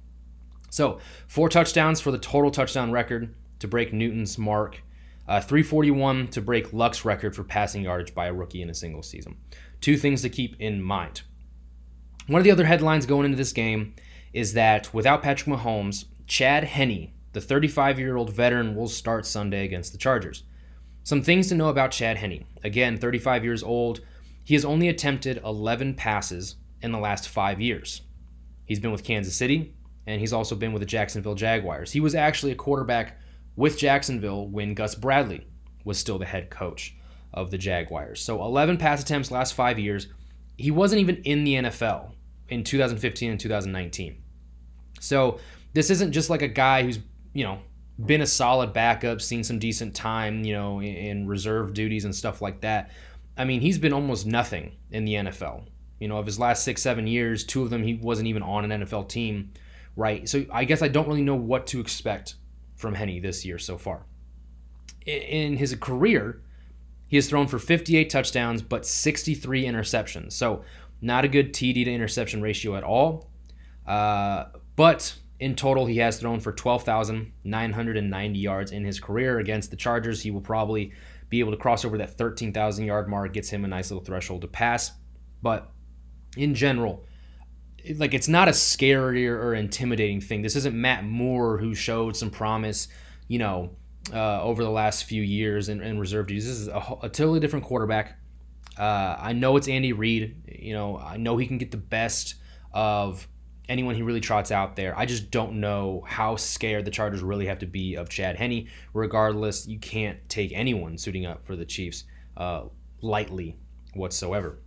So, 0.68 1.00
four 1.26 1.48
touchdowns 1.48 2.02
for 2.02 2.10
the 2.10 2.18
total 2.18 2.50
touchdown 2.50 2.92
record 2.92 3.34
to 3.60 3.66
break 3.66 3.94
Newton's 3.94 4.36
mark. 4.36 4.82
Uh, 5.28 5.40
341 5.40 6.28
to 6.28 6.40
break 6.40 6.73
Luck's 6.73 7.04
record 7.04 7.35
for 7.35 7.42
passing 7.42 7.83
yardage 7.83 8.14
by 8.14 8.26
a 8.26 8.33
rookie 8.33 8.62
in 8.62 8.71
a 8.71 8.75
single 8.75 9.02
season. 9.02 9.37
Two 9.80 9.97
things 9.97 10.23
to 10.23 10.28
keep 10.28 10.54
in 10.61 10.80
mind. 10.80 11.23
One 12.28 12.40
of 12.40 12.45
the 12.45 12.50
other 12.50 12.64
headlines 12.64 13.06
going 13.06 13.25
into 13.25 13.37
this 13.37 13.52
game 13.52 13.95
is 14.33 14.52
that 14.52 14.92
without 14.95 15.23
Patrick 15.23 15.56
Mahomes, 15.56 16.04
Chad 16.26 16.64
Henne, 16.64 17.12
the 17.33 17.40
35 17.40 17.99
year 17.99 18.16
old 18.16 18.33
veteran, 18.33 18.75
will 18.75 18.88
start 18.88 19.26
Sunday 19.26 19.64
against 19.64 19.92
the 19.92 19.99
Chargers. 19.99 20.45
Some 21.02 21.23
things 21.23 21.49
to 21.49 21.54
know 21.54 21.68
about 21.68 21.92
Chad 21.92 22.16
Henne. 22.16 22.45
Again, 22.64 22.97
35 22.97 23.45
years 23.45 23.62
old. 23.62 24.00
He 24.42 24.54
has 24.54 24.64
only 24.64 24.88
attempted 24.88 25.40
11 25.45 25.95
passes 25.95 26.56
in 26.83 26.92
the 26.92 26.99
last 26.99 27.28
five 27.28 27.61
years. 27.61 28.02
He's 28.64 28.80
been 28.80 28.92
with 28.92 29.04
Kansas 29.04 29.35
City, 29.35 29.75
and 30.06 30.21
he's 30.21 30.33
also 30.33 30.56
been 30.56 30.73
with 30.73 30.80
the 30.80 30.87
Jacksonville 30.87 31.35
Jaguars. 31.35 31.92
He 31.92 32.00
was 32.00 32.14
actually 32.14 32.52
a 32.52 32.56
quarterback 32.56 33.18
with 33.56 33.78
Jacksonville 33.78 34.46
when 34.46 34.75
Gus 34.75 34.94
Bradley 34.94 35.46
was 35.84 35.98
still 35.98 36.18
the 36.18 36.26
head 36.26 36.50
coach 36.50 36.94
of 37.32 37.50
the 37.50 37.58
Jaguars. 37.58 38.20
So 38.20 38.42
11 38.42 38.76
pass 38.76 39.02
attempts 39.02 39.30
last 39.30 39.54
five 39.54 39.78
years. 39.78 40.08
He 40.56 40.70
wasn't 40.70 41.00
even 41.00 41.16
in 41.25 41.44
the 41.44 41.54
NFL 41.54 42.12
in 42.48 42.64
2015 42.64 43.30
and 43.30 43.40
2019. 43.40 44.22
So 45.00 45.38
this 45.75 45.90
isn't 45.90 46.12
just 46.12 46.30
like 46.30 46.42
a 46.42 46.48
guy 46.48 46.82
who's, 46.82 46.98
you 47.34 47.44
know, 47.44 47.58
been 48.04 48.22
a 48.22 48.26
solid 48.26 48.72
backup, 48.72 49.20
seen 49.20 49.42
some 49.42 49.58
decent 49.58 49.94
time, 49.94 50.44
you 50.44 50.52
know, 50.52 50.80
in 50.82 51.26
reserve 51.26 51.75
duties 51.75 52.04
and 52.04 52.14
stuff 52.14 52.42
like 52.42 52.60
that. 52.60 52.90
I 53.36 53.44
mean, 53.44 53.60
he's 53.60 53.78
been 53.78 53.92
almost 53.92 54.26
nothing 54.26 54.76
in 54.90 55.04
the 55.04 55.14
NFL. 55.14 55.64
You 55.98 56.08
know, 56.08 56.18
of 56.18 56.26
his 56.26 56.38
last 56.38 56.62
six, 56.62 56.82
seven 56.82 57.06
years, 57.06 57.44
two 57.44 57.62
of 57.62 57.70
them 57.70 57.82
he 57.82 57.94
wasn't 57.94 58.28
even 58.28 58.42
on 58.42 58.70
an 58.70 58.82
NFL 58.82 59.08
team, 59.08 59.52
right? 59.94 60.28
So 60.28 60.44
I 60.52 60.64
guess 60.64 60.82
I 60.82 60.88
don't 60.88 61.08
really 61.08 61.22
know 61.22 61.34
what 61.34 61.66
to 61.68 61.80
expect 61.80 62.34
from 62.76 62.95
Henne 62.95 63.21
this 63.21 63.45
year 63.45 63.59
so 63.59 63.76
far. 63.76 64.06
In 65.04 65.56
his 65.56 65.75
career, 65.76 66.42
he 67.09 67.16
has 67.16 67.28
thrown 67.28 67.47
for 67.47 67.59
58 67.59 68.11
touchdowns 68.11 68.62
but 68.62 68.87
63 68.87 69.64
interceptions. 69.64 70.33
So 70.33 70.62
not 71.00 71.25
a 71.25 71.28
good 71.28 71.52
TD 71.52 71.85
to 71.85 71.92
interception 71.92 72.42
ratio 72.42 72.76
at 72.76 72.85
all. 72.85 73.30
Uh, 73.87 74.47
but 74.75 75.16
In 75.38 75.54
total, 75.54 75.85
he 75.85 75.99
has 75.99 76.18
thrown 76.18 76.40
for 76.40 76.52
12,990 76.52 78.38
yards 78.38 78.73
in 78.73 78.85
his 78.85 78.99
career 78.99 79.38
against 79.38 79.71
the 79.71 79.76
Chargers. 79.76 80.23
He 80.23 80.30
will 80.30 80.40
probably 80.40 80.92
be 81.28 81.40
able 81.40 81.52
to 81.52 81.59
cross 81.59 81.85
over 81.85 81.99
that 81.99 82.16
13,000 82.16 82.87
yard 82.87 83.09
mark, 83.09 83.35
gets 83.35 83.50
him 83.50 83.64
a 83.64 83.68
nice 83.68 83.90
little 83.90 84.04
threshold 84.04 84.40
to 84.42 84.49
pass. 84.49 84.92
But 85.42 85.71
in 86.37 86.54
general, 86.54 87.04
like 87.94 88.14
it's 88.14 88.28
not 88.28 88.48
a 88.48 88.52
scary 88.52 89.28
or 89.28 89.54
intimidating 89.54 90.20
thing. 90.20 90.42
This 90.42 90.56
isn't 90.56 90.74
Matt 90.74 91.04
Moore 91.04 91.58
who 91.58 91.74
showed 91.74 92.16
some 92.16 92.30
promise, 92.30 92.88
you 93.28 93.38
know, 93.38 93.70
uh, 94.12 94.42
over 94.42 94.62
the 94.62 94.70
last 94.70 95.04
few 95.04 95.22
years 95.22 95.68
in, 95.68 95.80
in 95.80 95.98
reserve 95.98 96.26
duties. 96.26 96.46
This 96.46 96.58
is 96.58 96.68
a, 96.68 96.96
a 97.02 97.08
totally 97.08 97.40
different 97.40 97.64
quarterback. 97.64 98.18
Uh, 98.78 99.16
I 99.18 99.32
know 99.32 99.56
it's 99.56 99.68
Andy 99.68 99.92
Reid. 99.92 100.36
You 100.60 100.74
know, 100.74 100.98
I 100.98 101.16
know 101.16 101.36
he 101.36 101.46
can 101.46 101.58
get 101.58 101.70
the 101.70 101.76
best 101.76 102.34
of 102.72 103.26
anyone 103.68 103.94
he 103.94 104.02
really 104.02 104.20
trots 104.20 104.50
out 104.50 104.76
there. 104.76 104.96
I 104.96 105.06
just 105.06 105.30
don't 105.30 105.60
know 105.60 106.04
how 106.06 106.36
scared 106.36 106.84
the 106.84 106.90
Chargers 106.90 107.22
really 107.22 107.46
have 107.46 107.58
to 107.60 107.66
be 107.66 107.94
of 107.94 108.08
Chad 108.08 108.36
Henne. 108.36 108.68
Regardless, 108.92 109.66
you 109.66 109.78
can't 109.78 110.18
take 110.28 110.52
anyone 110.52 110.98
suiting 110.98 111.26
up 111.26 111.46
for 111.46 111.56
the 111.56 111.64
Chiefs 111.64 112.04
uh, 112.36 112.64
lightly 113.00 113.56
whatsoever. 113.94 114.60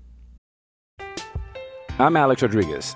I'm 1.99 2.15
Alex 2.15 2.41
Rodriguez. 2.41 2.95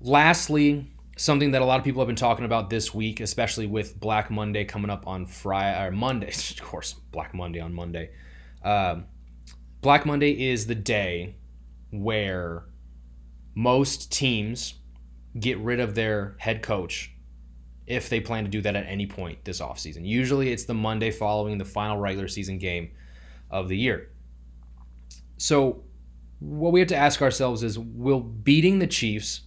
lastly, 0.00 0.90
something 1.16 1.50
that 1.52 1.62
a 1.62 1.64
lot 1.64 1.78
of 1.78 1.84
people 1.84 2.00
have 2.00 2.06
been 2.06 2.16
talking 2.16 2.44
about 2.44 2.70
this 2.70 2.94
week, 2.94 3.20
especially 3.20 3.66
with 3.66 3.98
Black 3.98 4.30
Monday 4.30 4.64
coming 4.64 4.90
up 4.90 5.06
on 5.06 5.26
Friday 5.26 5.86
or 5.86 5.90
Monday, 5.90 6.28
of 6.50 6.62
course, 6.62 6.94
Black 7.12 7.34
Monday 7.34 7.60
on 7.60 7.74
Monday. 7.74 8.10
Um, 8.62 9.06
Black 9.80 10.06
Monday 10.06 10.50
is 10.50 10.66
the 10.66 10.74
day 10.74 11.36
where 11.90 12.64
most 13.54 14.12
teams 14.12 14.74
get 15.38 15.58
rid 15.58 15.80
of 15.80 15.94
their 15.94 16.36
head 16.38 16.62
coach 16.62 17.12
if 17.86 18.08
they 18.08 18.20
plan 18.20 18.44
to 18.44 18.50
do 18.50 18.60
that 18.60 18.76
at 18.76 18.86
any 18.86 19.06
point 19.06 19.44
this 19.44 19.60
offseason. 19.60 20.06
Usually 20.06 20.52
it's 20.52 20.64
the 20.64 20.74
Monday 20.74 21.10
following 21.10 21.58
the 21.58 21.64
final 21.64 21.96
regular 21.96 22.28
season 22.28 22.58
game 22.58 22.90
of 23.50 23.68
the 23.68 23.76
year. 23.76 24.10
So 25.38 25.84
what 26.40 26.72
we 26.72 26.80
have 26.80 26.88
to 26.90 26.96
ask 26.96 27.22
ourselves 27.22 27.62
is 27.62 27.78
will 27.78 28.20
beating 28.20 28.78
the 28.78 28.86
Chiefs 28.86 29.42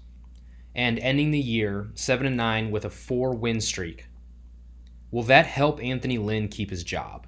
and 0.73 0.99
ending 0.99 1.31
the 1.31 1.39
year 1.39 1.89
7 1.95 2.25
and 2.25 2.37
9 2.37 2.71
with 2.71 2.85
a 2.85 2.89
4 2.89 3.35
win 3.35 3.59
streak 3.61 4.07
will 5.11 5.23
that 5.23 5.45
help 5.45 5.83
Anthony 5.83 6.17
Lynn 6.17 6.47
keep 6.47 6.69
his 6.69 6.83
job? 6.83 7.27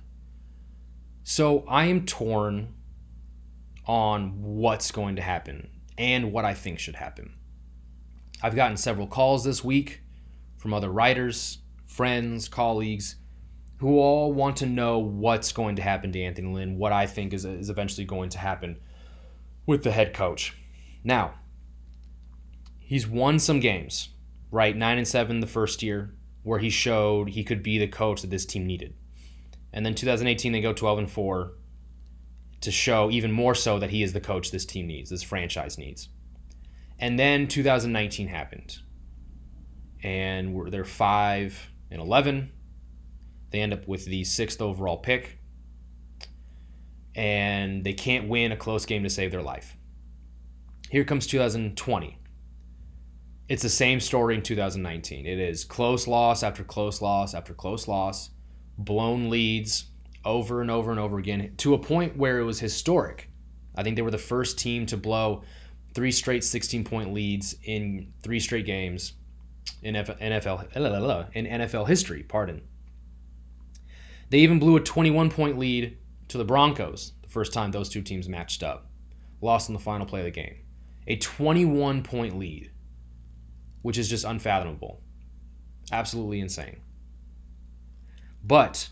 So 1.24 1.66
I 1.68 1.86
am 1.86 2.06
torn 2.06 2.74
on 3.86 4.42
what's 4.42 4.92
going 4.92 5.18
to 5.18 5.22
happen 5.22 5.70
and 5.98 6.32
what 6.32 6.46
I 6.46 6.54
think 6.54 6.80
should 6.80 6.96
happen. 6.96 7.34
I've 8.42 8.56
gotten 8.56 8.78
several 8.78 9.08
calls 9.08 9.44
this 9.44 9.64
week 9.64 10.02
from 10.58 10.74
other 10.74 10.90
writers, 10.90 11.60
friends, 11.86 12.48
colleagues 12.48 13.18
who 13.78 14.00
all 14.00 14.32
want 14.32 14.58
to 14.58 14.66
know 14.66 15.00
what's 15.00 15.52
going 15.52 15.76
to 15.76 15.82
happen 15.82 16.12
to 16.14 16.22
Anthony 16.22 16.54
Lynn, 16.54 16.78
what 16.78 16.94
I 16.94 17.06
think 17.06 17.34
is, 17.34 17.44
is 17.44 17.70
eventually 17.70 18.06
going 18.06 18.30
to 18.30 18.38
happen 18.38 18.80
with 19.66 19.84
the 19.84 19.92
head 19.92 20.14
coach. 20.14 20.56
Now, 21.04 21.34
he's 22.94 23.08
won 23.08 23.40
some 23.40 23.60
games, 23.60 24.10
right? 24.52 24.78
9 24.78 24.98
and 25.00 25.08
7 25.08 25.40
the 25.40 25.48
first 25.48 25.82
year 25.82 26.14
where 26.44 26.60
he 26.60 26.70
showed 26.70 27.28
he 27.28 27.44
could 27.44 27.64
be 27.64 27.80
the 27.80 27.88
coach 27.88 28.22
that 28.22 28.30
this 28.30 28.46
team 28.46 28.68
needed. 28.68 28.94
And 29.74 29.84
then 29.84 29.96
2018 29.96 30.52
they 30.52 30.62
go 30.62 30.74
12 30.74 31.00
and 31.00 31.12
4 31.12 31.54
to 32.62 32.72
show 32.72 33.10
even 33.10 33.32
more 33.32 33.56
so 33.56 33.80
that 33.80 33.90
he 33.90 34.04
is 34.04 34.14
the 34.14 34.22
coach 34.22 34.52
this 34.52 34.64
team 34.64 34.86
needs, 34.86 35.10
this 35.10 35.24
franchise 35.24 35.80
needs. 35.80 36.10
And 37.00 37.18
then 37.18 37.48
2019 37.48 38.28
happened. 38.28 38.78
And 40.04 40.54
we're, 40.54 40.70
they're 40.70 40.86
5 40.86 41.72
and 41.90 42.00
11. 42.00 42.52
They 43.50 43.62
end 43.62 43.74
up 43.74 43.88
with 43.88 44.06
the 44.06 44.22
6th 44.22 44.62
overall 44.62 44.98
pick 44.98 45.40
and 47.16 47.84
they 47.84 47.94
can't 47.94 48.30
win 48.30 48.52
a 48.52 48.56
close 48.56 48.86
game 48.86 49.02
to 49.02 49.10
save 49.10 49.32
their 49.32 49.42
life. 49.42 49.78
Here 50.92 51.04
comes 51.04 51.26
2020. 51.26 52.20
It's 53.54 53.62
the 53.62 53.70
same 53.70 54.00
story 54.00 54.34
in 54.34 54.42
2019. 54.42 55.28
It 55.28 55.38
is 55.38 55.64
close 55.64 56.08
loss 56.08 56.42
after 56.42 56.64
close 56.64 57.04
loss 57.04 57.36
after 57.36 57.54
close 57.54 57.88
loss, 57.88 58.32
blown 58.80 59.30
leads 59.30 59.92
over 60.26 60.60
and 60.60 60.72
over 60.72 60.90
and 60.90 61.00
over 61.00 61.20
again 61.20 61.54
to 61.58 61.76
a 61.76 61.78
point 61.78 62.18
where 62.18 62.40
it 62.40 62.46
was 62.46 62.60
historic. 62.60 63.30
I 63.76 63.84
think 63.84 63.96
they 63.96 64.02
were 64.02 64.10
the 64.10 64.18
first 64.18 64.58
team 64.58 64.88
to 64.88 64.98
blow 64.98 65.44
three 65.94 66.12
straight 66.12 66.44
16 66.44 66.84
point 66.84 67.14
leads 67.14 67.56
in 67.64 68.12
three 68.24 68.40
straight 68.40 68.66
games 68.66 69.14
in 69.84 69.94
NFL 69.94 71.30
in 71.36 71.46
NFL 71.46 71.88
history, 71.88 72.24
pardon. 72.24 72.64
They 74.32 74.40
even 74.40 74.58
blew 74.58 74.78
a 74.78 74.82
21 74.82 75.30
point 75.30 75.60
lead 75.60 75.96
to 76.30 76.40
the 76.40 76.46
Broncos 76.46 77.14
the 77.22 77.30
first 77.30 77.54
time 77.54 77.70
those 77.70 77.90
two 77.90 78.02
teams 78.02 78.28
matched 78.28 78.64
up. 78.64 78.90
Lost 79.42 79.70
in 79.70 79.74
the 79.74 79.80
final 79.80 80.08
play 80.08 80.22
of 80.22 80.26
the 80.26 80.32
game. 80.32 80.56
A 81.06 81.18
21 81.18 82.02
point 82.02 82.40
lead, 82.40 82.72
which 83.84 84.00
is 84.00 84.10
just 84.10 84.26
unfathomable. 84.26 85.00
Absolutely 85.92 86.40
insane. 86.40 86.78
But 88.44 88.90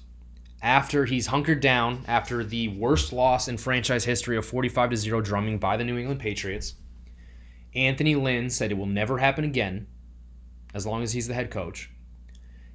after 0.61 1.05
he's 1.05 1.27
hunkered 1.27 1.59
down, 1.59 2.05
after 2.07 2.43
the 2.43 2.67
worst 2.67 3.11
loss 3.11 3.47
in 3.47 3.57
franchise 3.57 4.05
history 4.05 4.37
of 4.37 4.45
45 4.45 4.91
to 4.91 4.97
0 4.97 5.21
drumming 5.21 5.57
by 5.57 5.75
the 5.75 5.83
New 5.83 5.97
England 5.97 6.19
Patriots, 6.19 6.75
Anthony 7.73 8.15
Lynn 8.15 8.49
said 8.49 8.71
it 8.71 8.77
will 8.77 8.85
never 8.85 9.17
happen 9.17 9.43
again 9.43 9.87
as 10.73 10.85
long 10.85 11.01
as 11.03 11.13
he's 11.13 11.27
the 11.27 11.33
head 11.33 11.49
coach. 11.49 11.89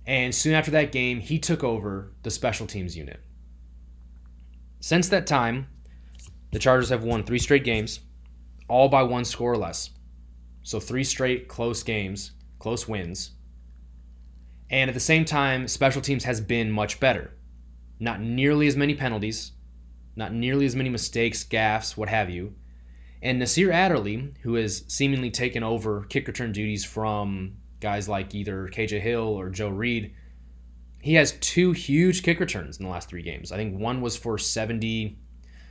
And 0.07 0.35
soon 0.35 0.55
after 0.55 0.71
that 0.73 0.93
game, 0.93 1.21
he 1.21 1.39
took 1.39 1.65
over 1.65 2.13
the 2.23 2.31
special 2.31 2.67
teams 2.67 2.97
unit. 2.97 3.21
Since 4.81 5.09
that 5.09 5.27
time, 5.27 5.69
the 6.53 6.59
Chargers 6.59 6.91
have 6.91 7.05
won 7.05 7.25
three 7.25 7.39
straight 7.39 7.65
games, 7.65 8.01
all 8.69 8.89
by 8.89 9.03
one 9.03 9.25
score 9.25 9.53
or 9.53 9.57
less. 9.57 9.91
So, 10.67 10.81
three 10.81 11.05
straight 11.05 11.47
close 11.47 11.85
games, 11.85 12.33
close 12.59 12.89
wins. 12.89 13.31
And 14.69 14.91
at 14.91 14.95
the 14.95 14.99
same 14.99 15.25
time, 15.25 15.69
special 15.69 16.03
teams 16.03 16.25
has 16.25 16.41
been 16.41 16.73
much 16.73 16.99
better. 16.99 17.35
Not 18.01 18.21
nearly 18.21 18.67
as 18.67 18.75
many 18.75 18.97
penalties, 18.97 19.53
not 20.17 20.35
nearly 20.35 20.67
as 20.67 20.75
many 20.75 20.89
mistakes, 20.89 21.45
gaffes, 21.45 21.97
what 21.97 22.09
have 22.09 22.31
you. 22.31 22.57
And 23.23 23.39
Nasir 23.39 23.71
Adderley, 23.71 24.35
who 24.43 24.55
has 24.55 24.83
seemingly 24.89 25.31
taken 25.31 25.63
over 25.63 26.03
kick 26.09 26.27
return 26.27 26.51
duties 26.51 26.85
from 26.85 27.59
guys 27.79 28.09
like 28.09 28.35
either 28.35 28.67
KJ 28.67 29.01
Hill 29.01 29.23
or 29.23 29.51
Joe 29.51 29.69
Reed, 29.69 30.17
he 31.01 31.15
has 31.15 31.39
two 31.39 31.71
huge 31.71 32.25
kick 32.25 32.41
returns 32.41 32.79
in 32.79 32.85
the 32.85 32.91
last 32.91 33.09
three 33.09 33.23
games. 33.23 33.53
I 33.53 33.57
think 33.57 33.79
one 33.79 34.01
was 34.01 34.17
for 34.17 34.37
70, 34.37 35.17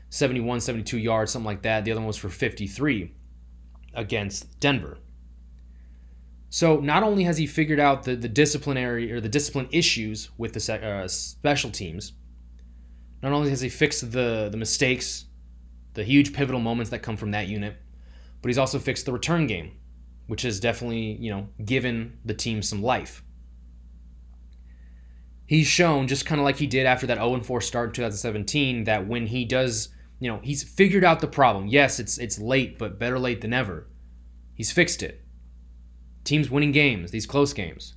71, 0.09 0.61
72 0.61 0.97
yards, 0.97 1.33
something 1.33 1.45
like 1.45 1.63
that. 1.63 1.83
The 1.83 1.91
other 1.91 1.99
one 1.99 2.07
was 2.07 2.15
for 2.15 2.29
53 2.29 3.11
against 3.95 4.59
Denver. 4.59 4.97
So 6.49 6.79
not 6.79 7.03
only 7.03 7.23
has 7.23 7.37
he 7.37 7.47
figured 7.47 7.79
out 7.79 8.03
the, 8.03 8.15
the 8.15 8.29
disciplinary 8.29 9.11
or 9.11 9.19
the 9.19 9.29
discipline 9.29 9.67
issues 9.71 10.29
with 10.37 10.53
the 10.53 10.59
sec- 10.59 10.83
uh, 10.83 11.07
special 11.07 11.69
teams, 11.69 12.13
not 13.21 13.31
only 13.31 13.49
has 13.49 13.61
he 13.61 13.69
fixed 13.69 14.11
the, 14.11 14.49
the 14.51 14.57
mistakes, 14.57 15.25
the 15.93 16.03
huge 16.03 16.33
pivotal 16.33 16.61
moments 16.61 16.91
that 16.91 16.99
come 16.99 17.17
from 17.17 17.31
that 17.31 17.47
unit, 17.47 17.75
but 18.41 18.49
he's 18.49 18.57
also 18.57 18.79
fixed 18.79 19.05
the 19.05 19.11
return 19.11 19.47
game, 19.47 19.71
which 20.27 20.43
has 20.43 20.59
definitely, 20.59 21.17
you 21.19 21.31
know, 21.31 21.49
given 21.63 22.17
the 22.23 22.33
team 22.33 22.61
some 22.61 22.81
life 22.81 23.25
he's 25.45 25.67
shown 25.67 26.07
just 26.07 26.25
kind 26.25 26.39
of 26.41 26.45
like 26.45 26.57
he 26.57 26.67
did 26.67 26.85
after 26.85 27.07
that 27.07 27.17
0-4 27.17 27.61
start 27.61 27.89
in 27.89 27.93
2017 27.93 28.85
that 28.85 29.07
when 29.07 29.27
he 29.27 29.45
does 29.45 29.89
you 30.19 30.31
know 30.31 30.39
he's 30.43 30.63
figured 30.63 31.03
out 31.03 31.19
the 31.19 31.27
problem. 31.27 31.67
Yes 31.67 31.99
it's 31.99 32.17
it's 32.17 32.39
late 32.39 32.77
but 32.77 32.99
better 32.99 33.19
late 33.19 33.41
than 33.41 33.51
never 33.51 33.87
he's 34.53 34.71
fixed 34.71 35.03
it. 35.03 35.21
Teams 36.23 36.49
winning 36.49 36.71
games 36.71 37.11
these 37.11 37.25
close 37.25 37.53
games. 37.53 37.93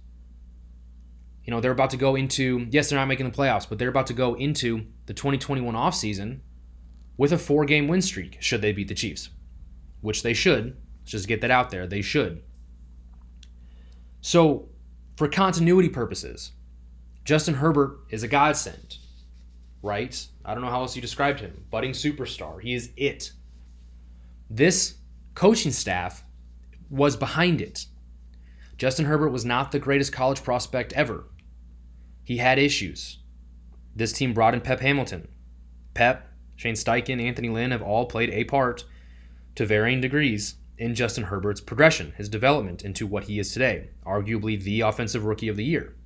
You 1.44 1.52
know 1.52 1.60
they're 1.60 1.72
about 1.72 1.90
to 1.90 1.96
go 1.96 2.14
into 2.14 2.66
yes 2.70 2.90
they're 2.90 2.98
not 2.98 3.08
making 3.08 3.30
the 3.30 3.36
playoffs 3.36 3.68
but 3.68 3.78
they're 3.78 3.88
about 3.88 4.08
to 4.08 4.14
go 4.14 4.34
into 4.34 4.86
the 5.06 5.14
2021 5.14 5.74
offseason 5.74 6.40
with 7.16 7.32
a 7.32 7.38
four 7.38 7.64
game 7.64 7.88
win 7.88 8.02
streak 8.02 8.36
should 8.40 8.62
they 8.62 8.72
beat 8.72 8.88
the 8.88 8.94
chiefs 8.94 9.30
which 10.00 10.22
they 10.22 10.34
should. 10.34 10.76
Let's 11.00 11.12
just 11.12 11.28
get 11.28 11.40
that 11.40 11.50
out 11.50 11.70
there. 11.70 11.86
They 11.86 12.02
should. 12.02 12.42
So 14.20 14.68
for 15.16 15.28
continuity 15.28 15.88
purposes, 15.88 16.52
Justin 17.24 17.54
Herbert 17.54 17.98
is 18.10 18.22
a 18.22 18.28
godsend, 18.28 18.98
right? 19.88 20.26
I 20.44 20.52
don't 20.52 20.62
know 20.62 20.70
how 20.70 20.82
else 20.82 20.94
you 20.94 21.02
described 21.02 21.40
him. 21.40 21.64
Budding 21.70 21.92
superstar. 21.92 22.60
He 22.60 22.74
is 22.74 22.90
it. 22.96 23.32
This 24.50 24.96
coaching 25.34 25.72
staff 25.72 26.24
was 26.90 27.16
behind 27.16 27.60
it. 27.60 27.86
Justin 28.76 29.06
Herbert 29.06 29.30
was 29.30 29.44
not 29.44 29.72
the 29.72 29.78
greatest 29.78 30.12
college 30.12 30.44
prospect 30.44 30.92
ever. 30.92 31.24
He 32.22 32.36
had 32.36 32.58
issues. 32.58 33.18
This 33.96 34.12
team 34.12 34.34
brought 34.34 34.54
in 34.54 34.60
Pep 34.60 34.80
Hamilton. 34.80 35.26
Pep, 35.94 36.30
Shane 36.56 36.74
Steichen, 36.74 37.20
Anthony 37.20 37.48
Lynn 37.48 37.70
have 37.70 37.82
all 37.82 38.06
played 38.06 38.30
a 38.30 38.44
part 38.44 38.84
to 39.54 39.66
varying 39.66 40.00
degrees 40.00 40.56
in 40.76 40.94
Justin 40.94 41.24
Herbert's 41.24 41.60
progression, 41.60 42.12
his 42.16 42.28
development 42.28 42.84
into 42.84 43.06
what 43.06 43.24
he 43.24 43.38
is 43.38 43.52
today, 43.52 43.90
arguably 44.06 44.62
the 44.62 44.82
offensive 44.82 45.24
rookie 45.24 45.48
of 45.48 45.56
the 45.56 45.64
year. 45.64 45.96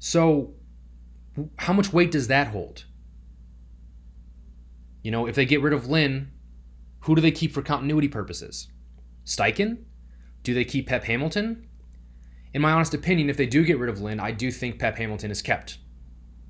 So, 0.00 0.54
how 1.56 1.72
much 1.72 1.92
weight 1.92 2.10
does 2.10 2.28
that 2.28 2.48
hold? 2.48 2.84
You 5.02 5.10
know, 5.10 5.26
if 5.26 5.34
they 5.34 5.46
get 5.46 5.62
rid 5.62 5.72
of 5.72 5.88
Lynn, 5.88 6.30
who 7.00 7.14
do 7.14 7.20
they 7.20 7.30
keep 7.30 7.52
for 7.52 7.62
continuity 7.62 8.08
purposes? 8.08 8.68
Steichen? 9.24 9.84
Do 10.42 10.54
they 10.54 10.64
keep 10.64 10.88
Pep 10.88 11.04
Hamilton? 11.04 11.66
In 12.54 12.62
my 12.62 12.72
honest 12.72 12.94
opinion, 12.94 13.30
if 13.30 13.36
they 13.36 13.46
do 13.46 13.64
get 13.64 13.78
rid 13.78 13.88
of 13.88 14.00
Lynn, 14.00 14.20
I 14.20 14.30
do 14.30 14.50
think 14.50 14.78
Pep 14.78 14.96
Hamilton 14.98 15.30
is 15.30 15.42
kept. 15.42 15.78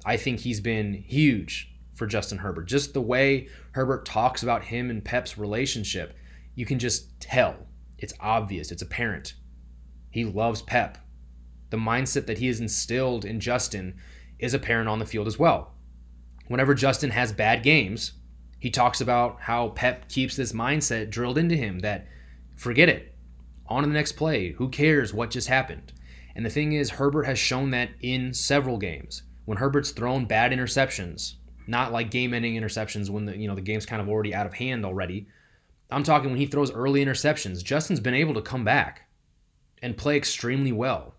I 0.04 0.16
think 0.16 0.40
he's 0.40 0.60
been 0.60 0.94
huge 0.94 1.72
for 1.94 2.06
Justin 2.06 2.38
Herbert. 2.38 2.66
Just 2.66 2.92
the 2.92 3.00
way 3.00 3.48
Herbert 3.72 4.04
talks 4.04 4.42
about 4.42 4.64
him 4.64 4.90
and 4.90 5.04
Pep's 5.04 5.38
relationship, 5.38 6.16
you 6.54 6.66
can 6.66 6.78
just 6.78 7.20
tell. 7.20 7.54
It's 7.98 8.14
obvious, 8.18 8.72
it's 8.72 8.82
apparent. 8.82 9.34
He 10.10 10.24
loves 10.24 10.62
Pep. 10.62 10.98
The 11.70 11.76
mindset 11.76 12.26
that 12.26 12.38
he 12.38 12.48
has 12.48 12.60
instilled 12.60 13.24
in 13.24 13.40
Justin 13.40 13.94
is 14.42 14.52
apparent 14.52 14.88
on 14.88 14.98
the 14.98 15.06
field 15.06 15.26
as 15.26 15.38
well. 15.38 15.72
Whenever 16.48 16.74
Justin 16.74 17.10
has 17.10 17.32
bad 17.32 17.62
games, 17.62 18.12
he 18.58 18.68
talks 18.68 19.00
about 19.00 19.40
how 19.40 19.70
Pep 19.70 20.08
keeps 20.08 20.36
this 20.36 20.52
mindset 20.52 21.08
drilled 21.08 21.38
into 21.38 21.56
him 21.56 21.78
that 21.78 22.06
forget 22.56 22.88
it, 22.88 23.14
on 23.66 23.82
to 23.82 23.88
the 23.88 23.94
next 23.94 24.12
play, 24.12 24.50
who 24.50 24.68
cares 24.68 25.14
what 25.14 25.30
just 25.30 25.48
happened. 25.48 25.92
And 26.34 26.44
the 26.44 26.50
thing 26.50 26.72
is, 26.72 26.90
Herbert 26.90 27.24
has 27.24 27.38
shown 27.38 27.70
that 27.70 27.90
in 28.00 28.34
several 28.34 28.78
games. 28.78 29.22
When 29.44 29.58
Herbert's 29.58 29.92
thrown 29.92 30.24
bad 30.24 30.52
interceptions, 30.52 31.34
not 31.66 31.92
like 31.92 32.10
game-ending 32.10 32.54
interceptions 32.54 33.10
when 33.10 33.24
the 33.24 33.36
you 33.36 33.48
know 33.48 33.54
the 33.54 33.60
game's 33.60 33.86
kind 33.86 34.02
of 34.02 34.08
already 34.08 34.34
out 34.34 34.46
of 34.46 34.54
hand 34.54 34.84
already. 34.84 35.26
I'm 35.90 36.02
talking 36.02 36.30
when 36.30 36.38
he 36.38 36.46
throws 36.46 36.72
early 36.72 37.04
interceptions. 37.04 37.62
Justin's 37.62 38.00
been 38.00 38.14
able 38.14 38.34
to 38.34 38.42
come 38.42 38.64
back 38.64 39.08
and 39.82 39.96
play 39.96 40.16
extremely 40.16 40.72
well. 40.72 41.14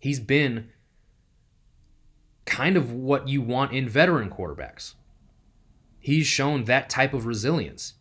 He's 0.00 0.20
been 0.20 0.70
kind 2.44 2.76
of 2.76 2.92
what 2.92 3.28
you 3.28 3.42
want 3.42 3.72
in 3.72 3.88
veteran 3.88 4.30
quarterbacks. 4.30 4.94
He's 5.98 6.26
shown 6.26 6.64
that 6.64 6.88
type 6.88 7.12
of 7.12 7.26
resilience, 7.26 7.94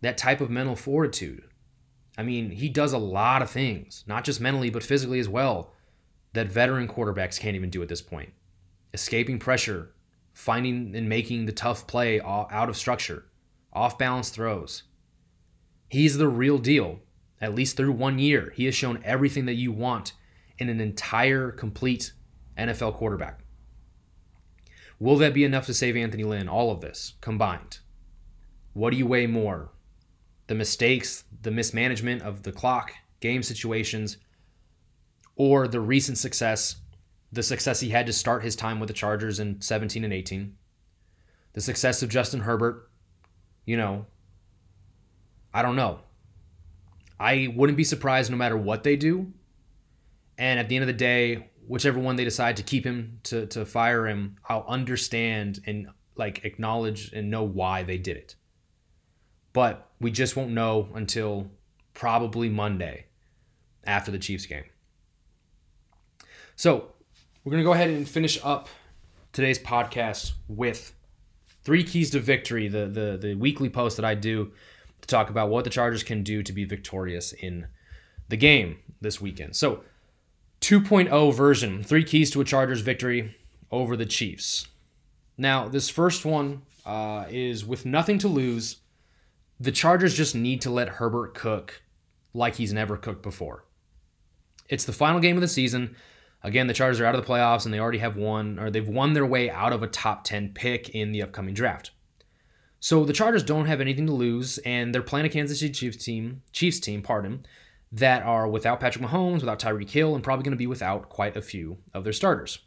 that 0.00 0.18
type 0.18 0.40
of 0.40 0.50
mental 0.50 0.76
fortitude. 0.76 1.44
I 2.16 2.22
mean, 2.22 2.50
he 2.50 2.68
does 2.68 2.92
a 2.92 2.98
lot 2.98 3.42
of 3.42 3.50
things, 3.50 4.04
not 4.06 4.24
just 4.24 4.40
mentally, 4.40 4.70
but 4.70 4.82
physically 4.82 5.20
as 5.20 5.28
well, 5.28 5.72
that 6.32 6.50
veteran 6.50 6.88
quarterbacks 6.88 7.38
can't 7.38 7.56
even 7.56 7.70
do 7.70 7.82
at 7.82 7.88
this 7.88 8.02
point. 8.02 8.32
Escaping 8.92 9.38
pressure, 9.38 9.92
finding 10.32 10.94
and 10.96 11.08
making 11.08 11.46
the 11.46 11.52
tough 11.52 11.86
play 11.86 12.20
out 12.20 12.68
of 12.68 12.76
structure, 12.76 13.26
off 13.72 13.98
balance 13.98 14.30
throws. 14.30 14.84
He's 15.88 16.16
the 16.16 16.28
real 16.28 16.58
deal. 16.58 17.00
At 17.40 17.54
least 17.54 17.76
through 17.76 17.92
one 17.92 18.18
year, 18.18 18.52
he 18.56 18.64
has 18.64 18.74
shown 18.74 19.00
everything 19.04 19.46
that 19.46 19.54
you 19.54 19.70
want 19.70 20.14
in 20.58 20.68
an 20.68 20.80
entire, 20.80 21.52
complete 21.52 22.12
NFL 22.58 22.94
quarterback. 22.94 23.40
Will 24.98 25.16
that 25.16 25.34
be 25.34 25.44
enough 25.44 25.66
to 25.66 25.74
save 25.74 25.96
Anthony 25.96 26.24
Lynn? 26.24 26.48
All 26.48 26.70
of 26.70 26.80
this 26.80 27.14
combined. 27.20 27.78
What 28.72 28.90
do 28.90 28.96
you 28.96 29.06
weigh 29.06 29.26
more? 29.26 29.70
The 30.48 30.54
mistakes, 30.54 31.24
the 31.42 31.50
mismanagement 31.50 32.22
of 32.22 32.42
the 32.42 32.52
clock, 32.52 32.92
game 33.20 33.42
situations, 33.42 34.16
or 35.36 35.68
the 35.68 35.80
recent 35.80 36.18
success, 36.18 36.76
the 37.30 37.42
success 37.42 37.80
he 37.80 37.90
had 37.90 38.06
to 38.06 38.12
start 38.12 38.42
his 38.42 38.56
time 38.56 38.80
with 38.80 38.88
the 38.88 38.94
Chargers 38.94 39.38
in 39.38 39.60
17 39.60 40.04
and 40.04 40.12
18, 40.12 40.56
the 41.52 41.60
success 41.60 42.02
of 42.02 42.08
Justin 42.08 42.40
Herbert, 42.40 42.90
you 43.64 43.76
know, 43.76 44.06
I 45.52 45.62
don't 45.62 45.76
know. 45.76 46.00
I 47.20 47.52
wouldn't 47.54 47.76
be 47.76 47.84
surprised 47.84 48.30
no 48.30 48.36
matter 48.36 48.56
what 48.56 48.84
they 48.84 48.96
do. 48.96 49.32
And 50.36 50.60
at 50.60 50.68
the 50.68 50.76
end 50.76 50.84
of 50.84 50.86
the 50.86 50.92
day, 50.92 51.47
whichever 51.68 51.98
one 51.98 52.16
they 52.16 52.24
decide 52.24 52.56
to 52.56 52.62
keep 52.62 52.84
him 52.84 53.20
to 53.24 53.46
to 53.46 53.64
fire 53.64 54.06
him, 54.06 54.36
I'll 54.48 54.64
understand 54.66 55.60
and 55.66 55.88
like 56.16 56.44
acknowledge 56.44 57.12
and 57.12 57.30
know 57.30 57.44
why 57.44 57.82
they 57.84 57.98
did 57.98 58.16
it. 58.16 58.34
But 59.52 59.88
we 60.00 60.10
just 60.10 60.36
won't 60.36 60.50
know 60.50 60.88
until 60.94 61.50
probably 61.94 62.48
Monday 62.48 63.06
after 63.84 64.10
the 64.10 64.18
Chiefs 64.18 64.46
game. 64.46 64.64
So, 66.56 66.92
we're 67.44 67.52
going 67.52 67.62
to 67.62 67.66
go 67.66 67.72
ahead 67.72 67.90
and 67.90 68.08
finish 68.08 68.38
up 68.42 68.68
today's 69.32 69.58
podcast 69.58 70.32
with 70.48 70.92
three 71.64 71.84
keys 71.84 72.10
to 72.10 72.20
victory, 72.20 72.68
the 72.68 72.86
the 72.86 73.18
the 73.20 73.34
weekly 73.34 73.68
post 73.68 73.96
that 73.96 74.04
I 74.04 74.14
do 74.14 74.52
to 75.00 75.06
talk 75.06 75.30
about 75.30 75.50
what 75.50 75.64
the 75.64 75.70
Chargers 75.70 76.02
can 76.02 76.22
do 76.22 76.42
to 76.42 76.52
be 76.52 76.64
victorious 76.64 77.32
in 77.32 77.66
the 78.28 78.36
game 78.36 78.78
this 79.00 79.20
weekend. 79.20 79.54
So, 79.54 79.84
2.0 80.60 81.34
version, 81.34 81.82
three 81.82 82.04
keys 82.04 82.30
to 82.30 82.40
a 82.40 82.44
Chargers 82.44 82.80
victory 82.80 83.36
over 83.70 83.96
the 83.96 84.06
Chiefs. 84.06 84.66
Now, 85.36 85.68
this 85.68 85.88
first 85.88 86.24
one 86.24 86.62
uh, 86.84 87.26
is 87.30 87.64
with 87.64 87.86
nothing 87.86 88.18
to 88.18 88.28
lose. 88.28 88.78
The 89.60 89.72
Chargers 89.72 90.14
just 90.14 90.34
need 90.34 90.60
to 90.62 90.70
let 90.70 90.88
Herbert 90.88 91.34
cook 91.34 91.82
like 92.34 92.56
he's 92.56 92.72
never 92.72 92.96
cooked 92.96 93.22
before. 93.22 93.64
It's 94.68 94.84
the 94.84 94.92
final 94.92 95.20
game 95.20 95.36
of 95.36 95.40
the 95.40 95.48
season. 95.48 95.96
Again, 96.42 96.66
the 96.66 96.74
Chargers 96.74 97.00
are 97.00 97.06
out 97.06 97.14
of 97.14 97.24
the 97.24 97.30
playoffs 97.30 97.64
and 97.64 97.74
they 97.74 97.80
already 97.80 97.98
have 97.98 98.16
won, 98.16 98.58
or 98.58 98.70
they've 98.70 98.86
won 98.86 99.12
their 99.12 99.26
way 99.26 99.50
out 99.50 99.72
of 99.72 99.82
a 99.82 99.88
top 99.88 100.24
10 100.24 100.52
pick 100.54 100.90
in 100.90 101.12
the 101.12 101.22
upcoming 101.22 101.54
draft. 101.54 101.92
So 102.80 103.04
the 103.04 103.12
Chargers 103.12 103.42
don't 103.42 103.66
have 103.66 103.80
anything 103.80 104.06
to 104.06 104.12
lose, 104.12 104.58
and 104.58 104.94
they're 104.94 105.02
playing 105.02 105.26
a 105.26 105.30
Kansas 105.30 105.58
City 105.58 105.72
Chiefs 105.72 106.04
team, 106.04 106.42
Chiefs 106.52 106.78
team, 106.78 107.02
pardon, 107.02 107.44
that 107.92 108.22
are 108.22 108.48
without 108.48 108.80
Patrick 108.80 109.04
Mahomes, 109.04 109.40
without 109.40 109.58
Tyreek 109.58 109.90
Hill, 109.90 110.14
and 110.14 110.22
probably 110.22 110.44
going 110.44 110.52
to 110.52 110.56
be 110.56 110.66
without 110.66 111.08
quite 111.08 111.36
a 111.36 111.42
few 111.42 111.78
of 111.94 112.04
their 112.04 112.12
starters. 112.12 112.58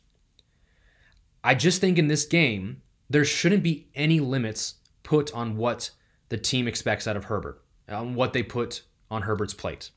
I 1.44 1.56
just 1.56 1.82
think 1.82 1.98
in 1.98 2.08
this 2.08 2.26
game, 2.26 2.82
there 3.10 3.26
shouldn't 3.26 3.64
be 3.64 3.90
any 3.96 4.20
limits 4.20 4.76
put 5.04 5.34
on 5.34 5.58
what 5.58 5.92
the 6.30 6.38
team 6.38 6.68
expects 6.68 7.08
out 7.08 7.18
of 7.18 7.26
Herbert, 7.26 7.62
on 7.90 8.16
what 8.16 8.34
they 8.34 8.44
put 8.44 8.84
on 9.10 9.24
Herbert's 9.24 9.54
plate. 9.54 9.92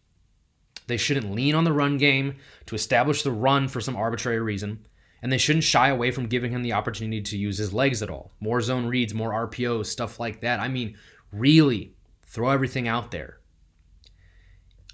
They 0.86 0.96
shouldn't 0.96 1.32
lean 1.32 1.54
on 1.54 1.64
the 1.64 1.72
run 1.72 1.96
game 1.96 2.36
to 2.66 2.74
establish 2.74 3.22
the 3.22 3.32
run 3.32 3.68
for 3.68 3.80
some 3.80 3.96
arbitrary 3.96 4.40
reason, 4.40 4.86
and 5.22 5.32
they 5.32 5.38
shouldn't 5.38 5.64
shy 5.64 5.88
away 5.88 6.10
from 6.10 6.26
giving 6.26 6.50
him 6.50 6.62
the 6.62 6.74
opportunity 6.74 7.22
to 7.22 7.38
use 7.38 7.56
his 7.56 7.72
legs 7.72 8.02
at 8.02 8.10
all. 8.10 8.32
More 8.40 8.60
zone 8.60 8.86
reads, 8.86 9.14
more 9.14 9.48
RPOs, 9.48 9.86
stuff 9.86 10.20
like 10.20 10.40
that. 10.40 10.60
I 10.60 10.68
mean, 10.68 10.96
really 11.32 11.94
throw 12.26 12.50
everything 12.50 12.88
out 12.88 13.10
there. 13.10 13.38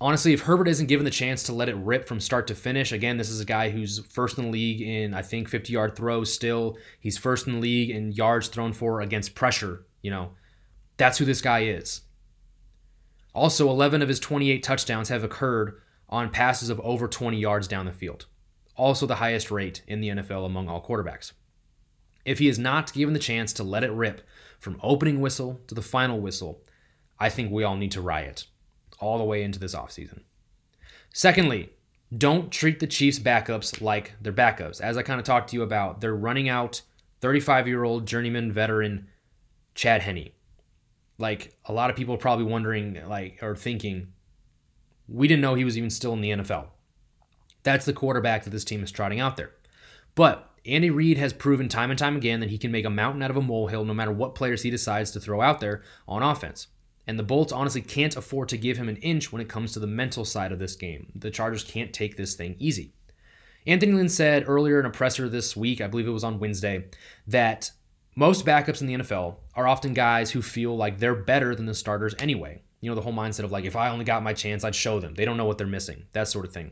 Honestly, 0.03 0.33
if 0.33 0.41
Herbert 0.41 0.69
isn't 0.69 0.87
given 0.87 1.05
the 1.05 1.11
chance 1.11 1.43
to 1.43 1.53
let 1.53 1.69
it 1.69 1.77
rip 1.77 2.09
from 2.09 2.21
start 2.21 2.47
to 2.47 2.55
finish, 2.55 2.91
again, 2.91 3.19
this 3.19 3.29
is 3.29 3.41
a 3.41 3.45
guy 3.45 3.69
who's 3.69 3.99
first 4.07 4.39
in 4.39 4.45
the 4.45 4.51
league 4.51 4.81
in, 4.81 5.13
I 5.13 5.21
think, 5.21 5.49
50 5.49 5.73
yard 5.73 5.95
throws 5.95 6.33
still. 6.33 6.79
He's 7.01 7.19
first 7.19 7.47
in 7.47 7.55
the 7.55 7.59
league 7.59 7.91
in 7.91 8.13
yards 8.13 8.49
thrown 8.49 8.73
for 8.73 9.03
against 9.03 9.35
pressure. 9.35 9.85
You 10.01 10.11
know, 10.11 10.31
that's 10.97 11.19
who 11.19 11.27
this 11.27 11.43
guy 11.43 11.65
is. 11.65 12.01
Also, 13.35 13.69
11 13.69 14.01
of 14.01 14.09
his 14.09 14.19
28 14.19 14.63
touchdowns 14.63 15.11
have 15.11 15.23
occurred 15.23 15.83
on 16.09 16.31
passes 16.31 16.71
of 16.71 16.81
over 16.81 17.07
20 17.07 17.39
yards 17.39 17.69
down 17.69 17.85
the 17.85 17.93
field, 17.93 18.25
also 18.77 19.07
the 19.07 19.17
highest 19.17 19.51
rate 19.51 19.83
in 19.87 20.01
the 20.01 20.09
NFL 20.09 20.47
among 20.47 20.69
all 20.69 20.83
quarterbacks. 20.83 21.33
If 22.25 22.39
he 22.39 22.49
is 22.49 22.59
not 22.59 22.93
given 22.95 23.13
the 23.13 23.21
chance 23.21 23.53
to 23.53 23.63
let 23.63 23.85
it 23.85 23.93
rip 23.93 24.27
from 24.59 24.81
opening 24.83 25.21
whistle 25.21 25.61
to 25.67 25.75
the 25.75 25.83
final 25.83 26.19
whistle, 26.19 26.63
I 27.19 27.29
think 27.29 27.53
we 27.53 27.65
all 27.65 27.77
need 27.77 27.93
to 27.93 28.01
riot 28.01 28.47
all 29.01 29.19
the 29.19 29.25
way 29.25 29.43
into 29.43 29.59
this 29.59 29.75
offseason. 29.75 30.21
Secondly, 31.13 31.71
don't 32.17 32.51
treat 32.51 32.81
the 32.81 32.87
Chiefs 32.87 33.19
backups 33.19 33.81
like 33.81 34.15
they're 34.21 34.33
backups. 34.33 34.81
As 34.81 34.97
I 34.97 35.03
kind 35.03 35.21
of 35.21 35.27
talked 35.27 35.51
to 35.51 35.57
you 35.57 35.63
about, 35.63 36.01
they're 36.01 36.15
running 36.15 36.49
out 36.49 36.83
35 37.21 37.67
year 37.67 37.85
old 37.85 38.07
journeyman 38.07 38.53
veteran 38.53 39.09
Chad 39.75 40.03
Henne 40.03 40.33
like 41.21 41.55
a 41.67 41.73
lot 41.73 41.91
of 41.91 41.97
people 41.97 42.15
are 42.15 42.19
probably 42.19 42.47
wondering 42.47 42.99
like 43.07 43.39
or 43.43 43.55
thinking 43.55 44.09
we 45.07 45.29
didn't 45.29 45.43
know 45.43 45.55
he 45.55 45.65
was 45.65 45.77
even 45.77 45.91
still 45.91 46.15
in 46.15 46.21
the 46.21 46.31
NFL. 46.31 46.69
That's 47.63 47.85
the 47.85 47.93
quarterback 47.93 48.45
that 48.45 48.51
this 48.51 48.65
team 48.65 48.83
is 48.83 48.91
trotting 48.91 49.21
out 49.21 49.37
there. 49.37 49.51
But 50.15 50.49
Andy 50.65 50.89
Reid 50.91 51.19
has 51.19 51.33
proven 51.33 51.69
time 51.69 51.91
and 51.91 51.99
time 51.99 52.17
again 52.17 52.41
that 52.41 52.51
he 52.51 52.59
can 52.59 52.71
make 52.71 52.85
a 52.85 52.91
mountain 52.91 53.23
out 53.23 53.31
of 53.31 53.37
a 53.37 53.43
molehill 53.43 53.85
no 53.85 53.95
matter 53.95 54.13
what 54.13 54.35
players 54.35 54.63
he 54.63 54.71
decides 54.71 55.11
to 55.11 55.21
throw 55.21 55.41
out 55.41 55.61
there 55.61 55.83
on 56.09 56.23
offense. 56.23 56.69
And 57.11 57.19
the 57.19 57.25
Bolts 57.25 57.53
honestly 57.53 57.83
can't 57.83 58.15
afford 58.15 58.49
to 58.51 58.57
give 58.57 58.77
him 58.77 58.89
an 58.89 58.95
inch 58.99 59.33
when 59.33 59.43
it 59.43 59.49
comes 59.49 59.73
to 59.73 59.81
the 59.81 59.87
mental 59.89 60.25
side 60.25 60.53
of 60.53 60.61
this 60.61 60.77
game. 60.77 61.11
The 61.17 61.33
Chargers 61.33 61.65
can't 61.65 61.93
take 61.93 62.17
this 62.17 62.37
thing 62.37 62.55
easy. 62.61 62.93
Anthony 63.67 63.91
Lynn 63.91 64.09
said 64.09 64.45
earlier 64.47 64.79
in 64.79 64.87
a 64.87 64.91
presser 64.91 65.29
this 65.29 65.57
week, 65.57 65.81
I 65.81 65.89
believe 65.89 66.07
it 66.07 66.13
was 66.13 66.23
on 66.23 66.39
Wednesday, 66.39 66.85
that 67.27 67.73
most 68.15 68.47
backups 68.47 68.81
in 68.81 68.87
the 68.87 68.95
NFL 68.95 69.39
are 69.57 69.67
often 69.67 69.93
guys 69.93 70.31
who 70.31 70.41
feel 70.41 70.77
like 70.77 71.01
they're 71.01 71.17
better 71.17 71.53
than 71.57 71.67
the 71.67 71.75
starters 71.75 72.15
anyway. 72.21 72.63
You 72.81 72.89
know, 72.89 72.95
the 72.95 73.03
whole 73.03 73.13
mindset 73.13 73.43
of 73.43 73.51
like, 73.51 73.65
if 73.65 73.75
I 73.75 73.89
only 73.89 74.05
got 74.05 74.23
my 74.23 74.33
chance, 74.33 74.63
I'd 74.63 74.77
show 74.77 75.01
them. 75.01 75.15
They 75.17 75.25
don't 75.25 75.37
know 75.37 75.47
what 75.47 75.59
they're 75.59 75.67
missing, 75.67 76.05
that 76.13 76.29
sort 76.29 76.45
of 76.45 76.53
thing. 76.53 76.71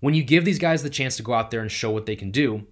When 0.00 0.14
you 0.14 0.24
give 0.24 0.44
these 0.44 0.58
guys 0.58 0.82
the 0.82 0.90
chance 0.90 1.16
to 1.18 1.22
go 1.22 1.32
out 1.32 1.52
there 1.52 1.60
and 1.60 1.70
show 1.70 1.92
what 1.92 2.06
they 2.06 2.16
can 2.16 2.32
do, 2.32 2.66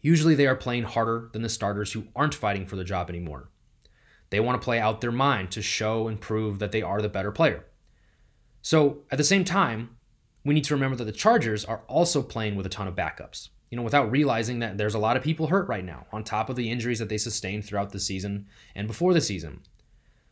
usually 0.00 0.34
they 0.34 0.48
are 0.48 0.56
playing 0.56 0.82
harder 0.82 1.30
than 1.32 1.42
the 1.42 1.48
starters 1.48 1.92
who 1.92 2.08
aren't 2.16 2.34
fighting 2.34 2.66
for 2.66 2.74
the 2.74 2.82
job 2.82 3.08
anymore. 3.08 3.50
They 4.32 4.40
want 4.40 4.58
to 4.58 4.64
play 4.64 4.80
out 4.80 5.02
their 5.02 5.12
mind 5.12 5.50
to 5.50 5.60
show 5.60 6.08
and 6.08 6.18
prove 6.18 6.58
that 6.58 6.72
they 6.72 6.80
are 6.80 7.02
the 7.02 7.08
better 7.10 7.30
player. 7.30 7.66
So 8.62 9.02
at 9.10 9.18
the 9.18 9.24
same 9.24 9.44
time, 9.44 9.98
we 10.42 10.54
need 10.54 10.64
to 10.64 10.74
remember 10.74 10.96
that 10.96 11.04
the 11.04 11.12
Chargers 11.12 11.66
are 11.66 11.82
also 11.86 12.22
playing 12.22 12.56
with 12.56 12.64
a 12.64 12.70
ton 12.70 12.88
of 12.88 12.94
backups. 12.94 13.50
You 13.68 13.76
know, 13.76 13.82
without 13.82 14.10
realizing 14.10 14.60
that 14.60 14.78
there's 14.78 14.94
a 14.94 14.98
lot 14.98 15.18
of 15.18 15.22
people 15.22 15.48
hurt 15.48 15.68
right 15.68 15.84
now, 15.84 16.06
on 16.14 16.24
top 16.24 16.48
of 16.48 16.56
the 16.56 16.70
injuries 16.70 16.98
that 16.98 17.10
they 17.10 17.18
sustained 17.18 17.66
throughout 17.66 17.90
the 17.90 18.00
season 18.00 18.46
and 18.74 18.86
before 18.86 19.12
the 19.12 19.20
season. 19.20 19.60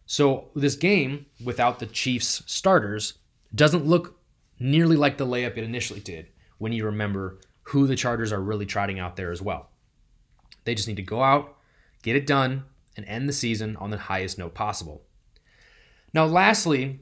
So 0.07 0.49
this 0.57 0.77
game, 0.77 1.27
without 1.45 1.79
the 1.79 1.85
Chiefs 1.85 2.43
starters, 2.47 3.19
doesn't 3.55 3.85
look 3.85 4.19
nearly 4.59 4.97
like 4.97 5.19
the 5.19 5.27
layup 5.27 5.59
it 5.59 5.65
initially 5.65 6.01
did 6.01 6.29
when 6.57 6.73
you 6.73 6.87
remember 6.87 7.39
who 7.65 7.87
the 7.87 7.97
Chargers 7.97 8.33
are 8.33 8.41
really 8.41 8.65
trotting 8.65 8.99
out 8.99 9.17
there 9.17 9.31
as 9.31 9.43
well. 9.43 9.69
They 10.65 10.75
just 10.75 10.89
need 10.89 10.97
to 10.97 11.03
go 11.03 11.23
out, 11.23 11.59
get 12.03 12.17
it 12.17 12.27
done, 12.27 12.65
and 12.97 13.07
end 13.07 13.29
the 13.29 13.33
season 13.33 13.77
on 13.77 13.91
the 13.91 13.99
highest 13.99 14.39
note 14.39 14.55
possible. 14.55 15.03
Now, 16.13 16.27
lastly, 16.27 17.01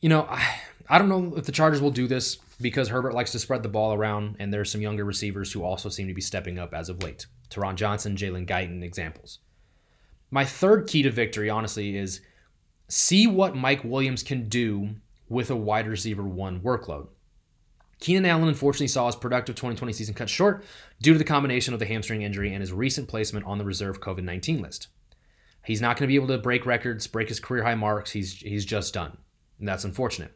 you 0.00 0.08
know, 0.08 0.26
I, 0.28 0.60
I 0.88 0.98
don't 0.98 1.08
know 1.08 1.34
if 1.36 1.46
the 1.46 1.52
Chargers 1.52 1.80
will 1.80 1.90
do 1.90 2.06
this 2.06 2.36
because 2.60 2.88
Herbert 2.88 3.14
likes 3.14 3.32
to 3.32 3.38
spread 3.38 3.62
the 3.62 3.68
ball 3.68 3.92
around, 3.92 4.36
and 4.38 4.52
there's 4.52 4.70
some 4.70 4.80
younger 4.80 5.04
receivers 5.04 5.52
who 5.52 5.64
also 5.64 5.88
seem 5.88 6.08
to 6.08 6.14
be 6.14 6.20
stepping 6.20 6.58
up 6.58 6.72
as 6.72 6.88
of 6.88 7.02
late. 7.02 7.26
Tyron 7.50 7.74
Johnson, 7.74 8.16
Jalen 8.16 8.46
Guyton, 8.46 8.82
examples. 8.82 9.40
My 10.30 10.44
third 10.44 10.86
key 10.86 11.02
to 11.02 11.10
victory, 11.10 11.50
honestly, 11.50 11.96
is 11.96 12.20
see 12.88 13.26
what 13.26 13.56
Mike 13.56 13.84
Williams 13.84 14.22
can 14.22 14.48
do 14.48 14.96
with 15.28 15.50
a 15.50 15.56
wide 15.56 15.88
receiver 15.88 16.22
one 16.22 16.60
workload. 16.60 17.08
Keenan 18.00 18.26
Allen 18.26 18.48
unfortunately 18.48 18.88
saw 18.88 19.06
his 19.06 19.16
productive 19.16 19.54
2020 19.54 19.92
season 19.92 20.14
cut 20.14 20.28
short 20.28 20.64
due 21.00 21.12
to 21.12 21.18
the 21.18 21.24
combination 21.24 21.72
of 21.72 21.80
the 21.80 21.86
hamstring 21.86 22.22
injury 22.22 22.52
and 22.52 22.60
his 22.60 22.72
recent 22.72 23.08
placement 23.08 23.46
on 23.46 23.58
the 23.58 23.64
reserve 23.64 24.00
COVID 24.00 24.22
19 24.22 24.60
list. 24.60 24.88
He's 25.64 25.80
not 25.80 25.96
going 25.96 26.06
to 26.06 26.12
be 26.12 26.14
able 26.14 26.28
to 26.28 26.38
break 26.38 26.66
records, 26.66 27.06
break 27.06 27.28
his 27.28 27.40
career 27.40 27.64
high 27.64 27.74
marks. 27.74 28.12
He's, 28.12 28.34
he's 28.34 28.64
just 28.64 28.94
done. 28.94 29.16
And 29.58 29.66
that's 29.66 29.84
unfortunate. 29.84 30.32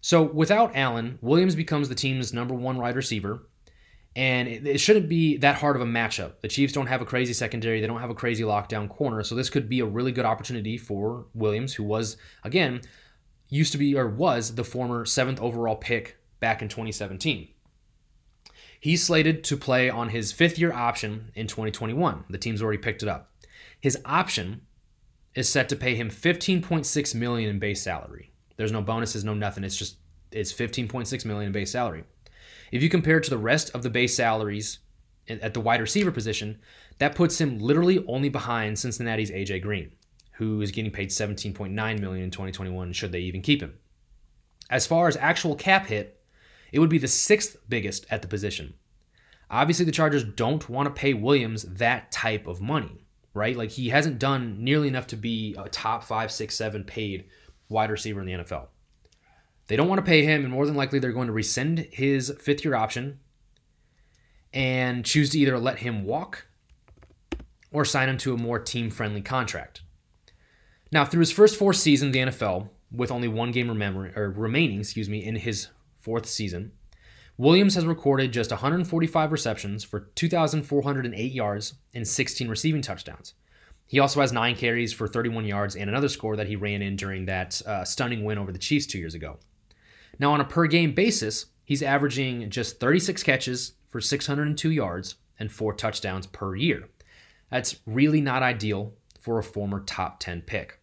So 0.00 0.22
without 0.22 0.74
Allen, 0.74 1.18
Williams 1.20 1.54
becomes 1.54 1.88
the 1.88 1.94
team's 1.94 2.32
number 2.32 2.54
one 2.54 2.78
wide 2.78 2.96
receiver. 2.96 3.46
And 4.14 4.48
it, 4.48 4.66
it, 4.66 4.78
shouldn't 4.78 5.08
be 5.08 5.38
that 5.38 5.56
hard 5.56 5.76
of 5.76 5.82
a 5.82 5.86
matchup. 5.86 6.40
The 6.40 6.48
Chiefs 6.48 6.72
don't 6.72 6.86
have 6.86 7.00
a 7.00 7.06
crazy 7.06 7.32
secondary. 7.32 7.80
They 7.80 7.86
don't 7.86 8.00
have 8.00 8.10
a 8.10 8.14
crazy 8.14 8.42
lockdown 8.42 8.88
corner. 8.88 9.22
So 9.22 9.34
this 9.34 9.50
could 9.50 9.68
be 9.68 9.80
a 9.80 9.86
really 9.86 10.12
good 10.12 10.26
opportunity 10.26 10.76
for 10.76 11.26
Williams, 11.34 11.72
who 11.72 11.84
was, 11.84 12.18
again, 12.44 12.82
used 13.48 13.72
to 13.72 13.78
be 13.78 13.94
or 13.94 14.08
was 14.08 14.54
the 14.54 14.64
former 14.64 15.04
seventh 15.04 15.40
overall 15.40 15.76
pick 15.76 16.18
back 16.42 16.60
in 16.60 16.68
2017. 16.68 17.48
He's 18.78 19.02
slated 19.02 19.44
to 19.44 19.56
play 19.56 19.88
on 19.88 20.08
his 20.08 20.32
fifth 20.32 20.58
year 20.58 20.72
option 20.72 21.30
in 21.34 21.46
2021. 21.46 22.24
The 22.28 22.36
team's 22.36 22.60
already 22.60 22.82
picked 22.82 23.02
it 23.02 23.08
up. 23.08 23.30
His 23.80 23.96
option 24.04 24.62
is 25.34 25.48
set 25.48 25.68
to 25.70 25.76
pay 25.76 25.94
him 25.94 26.10
15.6 26.10 27.14
million 27.14 27.48
in 27.48 27.58
base 27.58 27.80
salary. 27.80 28.32
There's 28.56 28.72
no 28.72 28.82
bonuses, 28.82 29.24
no 29.24 29.34
nothing. 29.34 29.64
It's 29.64 29.76
just 29.76 29.96
it's 30.32 30.52
15.6 30.52 31.24
million 31.24 31.46
in 31.46 31.52
base 31.52 31.70
salary. 31.70 32.04
If 32.72 32.82
you 32.82 32.88
compare 32.88 33.18
it 33.18 33.24
to 33.24 33.30
the 33.30 33.38
rest 33.38 33.70
of 33.74 33.82
the 33.82 33.90
base 33.90 34.16
salaries 34.16 34.80
at 35.28 35.54
the 35.54 35.60
wide 35.60 35.80
receiver 35.80 36.10
position, 36.10 36.58
that 36.98 37.14
puts 37.14 37.40
him 37.40 37.58
literally 37.58 38.04
only 38.08 38.28
behind 38.28 38.78
Cincinnati's 38.78 39.30
AJ 39.30 39.62
Green, 39.62 39.92
who 40.32 40.60
is 40.60 40.72
getting 40.72 40.90
paid 40.90 41.10
17.9 41.10 41.72
million 42.00 42.24
in 42.24 42.30
2021 42.30 42.92
should 42.92 43.12
they 43.12 43.20
even 43.20 43.42
keep 43.42 43.62
him. 43.62 43.78
As 44.70 44.86
far 44.86 45.06
as 45.06 45.16
actual 45.16 45.54
cap 45.54 45.86
hit, 45.86 46.21
it 46.72 46.78
would 46.78 46.90
be 46.90 46.98
the 46.98 47.08
sixth 47.08 47.56
biggest 47.68 48.06
at 48.10 48.22
the 48.22 48.28
position. 48.28 48.74
Obviously, 49.50 49.84
the 49.84 49.92
Chargers 49.92 50.24
don't 50.24 50.68
want 50.68 50.86
to 50.86 50.98
pay 51.00 51.12
Williams 51.12 51.62
that 51.64 52.10
type 52.10 52.46
of 52.46 52.62
money, 52.62 53.04
right? 53.34 53.56
Like 53.56 53.70
he 53.70 53.90
hasn't 53.90 54.18
done 54.18 54.64
nearly 54.64 54.88
enough 54.88 55.06
to 55.08 55.16
be 55.16 55.54
a 55.58 55.68
top 55.68 56.02
five, 56.02 56.32
six, 56.32 56.54
seven 56.54 56.84
paid 56.84 57.26
wide 57.68 57.90
receiver 57.90 58.20
in 58.20 58.26
the 58.26 58.32
NFL. 58.32 58.68
They 59.66 59.76
don't 59.76 59.88
want 59.88 60.00
to 60.00 60.08
pay 60.08 60.24
him, 60.24 60.44
and 60.44 60.52
more 60.52 60.66
than 60.66 60.74
likely, 60.74 60.98
they're 60.98 61.12
going 61.12 61.28
to 61.28 61.32
rescind 61.32 61.78
his 61.90 62.34
fifth 62.40 62.64
year 62.64 62.74
option 62.74 63.20
and 64.52 65.04
choose 65.04 65.30
to 65.30 65.38
either 65.38 65.58
let 65.58 65.78
him 65.78 66.04
walk 66.04 66.46
or 67.70 67.84
sign 67.84 68.08
him 68.08 68.18
to 68.18 68.34
a 68.34 68.38
more 68.38 68.58
team 68.58 68.90
friendly 68.90 69.22
contract. 69.22 69.82
Now, 70.90 71.04
through 71.04 71.20
his 71.20 71.32
first 71.32 71.56
four 71.56 71.72
seasons 71.72 72.14
in 72.14 72.26
the 72.26 72.32
NFL, 72.32 72.68
with 72.90 73.10
only 73.10 73.28
one 73.28 73.52
game 73.52 73.68
remembering, 73.68 74.12
or 74.14 74.30
remaining, 74.30 74.80
excuse 74.80 75.08
me, 75.08 75.24
in 75.24 75.36
his 75.36 75.68
fourth 76.02 76.26
season, 76.26 76.72
Williams 77.38 77.74
has 77.74 77.86
recorded 77.86 78.32
just 78.32 78.50
145 78.50 79.32
receptions 79.32 79.82
for 79.82 80.00
2,408 80.14 81.32
yards 81.32 81.74
and 81.94 82.06
16 82.06 82.48
receiving 82.48 82.82
touchdowns. 82.82 83.34
He 83.86 83.98
also 83.98 84.20
has 84.20 84.32
nine 84.32 84.54
carries 84.54 84.92
for 84.92 85.08
31 85.08 85.44
yards 85.44 85.76
and 85.76 85.88
another 85.88 86.08
score 86.08 86.36
that 86.36 86.46
he 86.46 86.56
ran 86.56 86.82
in 86.82 86.96
during 86.96 87.26
that 87.26 87.60
uh, 87.66 87.84
stunning 87.84 88.24
win 88.24 88.38
over 88.38 88.52
the 88.52 88.58
Chiefs 88.58 88.86
two 88.86 88.98
years 88.98 89.14
ago. 89.14 89.38
Now, 90.18 90.32
on 90.32 90.40
a 90.40 90.44
per 90.44 90.66
game 90.66 90.94
basis, 90.94 91.46
he's 91.64 91.82
averaging 91.82 92.48
just 92.50 92.80
36 92.80 93.22
catches 93.22 93.72
for 93.90 94.00
602 94.00 94.70
yards 94.70 95.16
and 95.38 95.50
four 95.50 95.74
touchdowns 95.74 96.26
per 96.26 96.54
year. 96.54 96.88
That's 97.50 97.76
really 97.86 98.20
not 98.20 98.42
ideal 98.42 98.94
for 99.20 99.38
a 99.38 99.44
former 99.44 99.80
top 99.80 100.20
10 100.20 100.42
pick. 100.42 100.81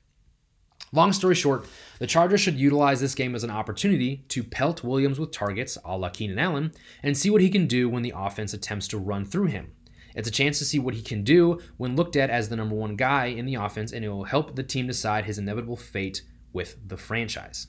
Long 0.91 1.13
story 1.13 1.35
short, 1.35 1.67
the 1.99 2.07
Chargers 2.07 2.41
should 2.41 2.57
utilize 2.57 2.99
this 2.99 3.13
game 3.13 3.35
as 3.35 3.43
an 3.43 3.51
opportunity 3.51 4.25
to 4.29 4.43
pelt 4.43 4.83
Williams 4.83 5.19
with 5.19 5.31
targets 5.31 5.77
a 5.85 5.95
la 5.95 6.09
Keenan 6.09 6.39
Allen 6.39 6.71
and 7.03 7.15
see 7.15 7.29
what 7.29 7.41
he 7.41 7.49
can 7.49 7.67
do 7.67 7.87
when 7.87 8.01
the 8.01 8.13
offense 8.15 8.53
attempts 8.53 8.87
to 8.87 8.97
run 8.97 9.23
through 9.23 9.45
him. 9.45 9.71
It's 10.15 10.27
a 10.27 10.31
chance 10.31 10.57
to 10.57 10.65
see 10.65 10.79
what 10.79 10.95
he 10.95 11.03
can 11.03 11.23
do 11.23 11.59
when 11.77 11.95
looked 11.95 12.15
at 12.15 12.31
as 12.31 12.49
the 12.49 12.55
number 12.55 12.75
one 12.75 12.95
guy 12.95 13.27
in 13.27 13.45
the 13.45 13.55
offense, 13.55 13.91
and 13.91 14.03
it 14.03 14.09
will 14.09 14.23
help 14.23 14.55
the 14.55 14.63
team 14.63 14.87
decide 14.87 15.25
his 15.25 15.37
inevitable 15.37 15.77
fate 15.77 16.23
with 16.51 16.75
the 16.87 16.97
franchise. 16.97 17.67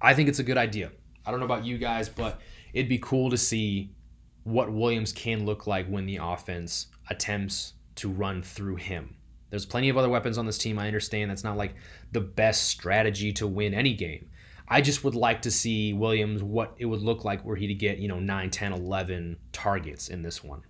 I 0.00 0.14
think 0.14 0.28
it's 0.28 0.38
a 0.38 0.44
good 0.44 0.56
idea. 0.56 0.92
I 1.26 1.30
don't 1.30 1.40
know 1.40 1.46
about 1.46 1.64
you 1.64 1.78
guys, 1.78 2.08
but 2.08 2.40
it'd 2.72 2.88
be 2.88 2.98
cool 2.98 3.30
to 3.30 3.36
see 3.36 3.90
what 4.44 4.72
Williams 4.72 5.12
can 5.12 5.44
look 5.44 5.66
like 5.66 5.88
when 5.88 6.06
the 6.06 6.20
offense 6.22 6.86
attempts 7.10 7.74
to 7.96 8.08
run 8.08 8.42
through 8.42 8.76
him. 8.76 9.16
There's 9.54 9.64
plenty 9.64 9.88
of 9.88 9.96
other 9.96 10.08
weapons 10.08 10.36
on 10.36 10.46
this 10.46 10.58
team. 10.58 10.80
I 10.80 10.88
understand 10.88 11.30
that's 11.30 11.44
not 11.44 11.56
like 11.56 11.76
the 12.10 12.20
best 12.20 12.64
strategy 12.64 13.32
to 13.34 13.46
win 13.46 13.72
any 13.72 13.94
game. 13.94 14.28
I 14.66 14.80
just 14.80 15.04
would 15.04 15.14
like 15.14 15.42
to 15.42 15.50
see 15.52 15.92
Williams 15.92 16.42
what 16.42 16.74
it 16.76 16.86
would 16.86 17.02
look 17.02 17.24
like 17.24 17.44
were 17.44 17.54
he 17.54 17.68
to 17.68 17.74
get, 17.74 17.98
you 17.98 18.08
know, 18.08 18.18
9, 18.18 18.50
10, 18.50 18.72
11 18.72 19.36
targets 19.52 20.08
in 20.08 20.22
this 20.22 20.42
one. 20.42 20.62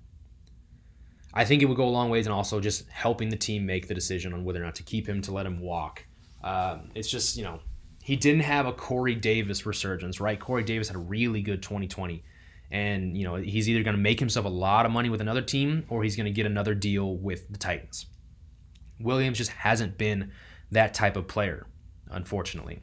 I 1.33 1.47
think 1.47 1.62
it 1.62 1.64
would 1.64 1.79
go 1.79 1.87
a 1.87 1.88
long 1.88 2.11
ways 2.11 2.27
and 2.27 2.35
also 2.35 2.61
just 2.61 2.87
helping 2.90 3.31
the 3.31 3.38
team 3.38 3.64
make 3.64 3.88
the 3.88 3.94
decision 3.94 4.35
on 4.35 4.44
whether 4.44 4.61
or 4.61 4.66
not 4.66 4.75
to 4.75 4.83
keep 4.83 5.09
him, 5.09 5.23
to 5.23 5.33
let 5.33 5.47
him 5.47 5.61
walk. 5.61 6.05
Um, 6.42 6.90
it's 6.94 7.09
just, 7.09 7.38
you 7.38 7.44
know, 7.44 7.61
he 8.03 8.16
didn't 8.16 8.42
have 8.42 8.66
a 8.66 8.73
Corey 8.75 9.14
Davis 9.14 9.64
resurgence, 9.64 10.20
right? 10.20 10.38
Corey 10.38 10.62
Davis 10.62 10.88
had 10.88 10.97
a 10.99 11.01
really 11.01 11.40
good 11.40 11.62
2020. 11.62 12.23
And, 12.70 13.16
you 13.16 13.25
know, 13.25 13.37
he's 13.37 13.66
either 13.66 13.83
going 13.83 13.97
to 13.97 14.03
make 14.03 14.20
himself 14.20 14.44
a 14.44 14.51
lot 14.51 14.85
of 14.85 14.92
money 14.92 15.09
with 15.09 15.23
another 15.23 15.40
team 15.40 15.87
or 15.88 16.03
he's 16.03 16.16
going 16.16 16.27
to 16.27 16.33
get 16.33 16.44
another 16.44 16.75
deal 16.75 17.16
with 17.16 17.49
the 17.49 17.57
Titans. 17.57 18.05
Williams 19.01 19.39
just 19.39 19.51
hasn't 19.51 19.99
been 19.99 20.33
that 20.71 20.95
type 20.95 21.17
of 21.17 21.27
player, 21.29 21.67
unfortunately. 22.11 22.81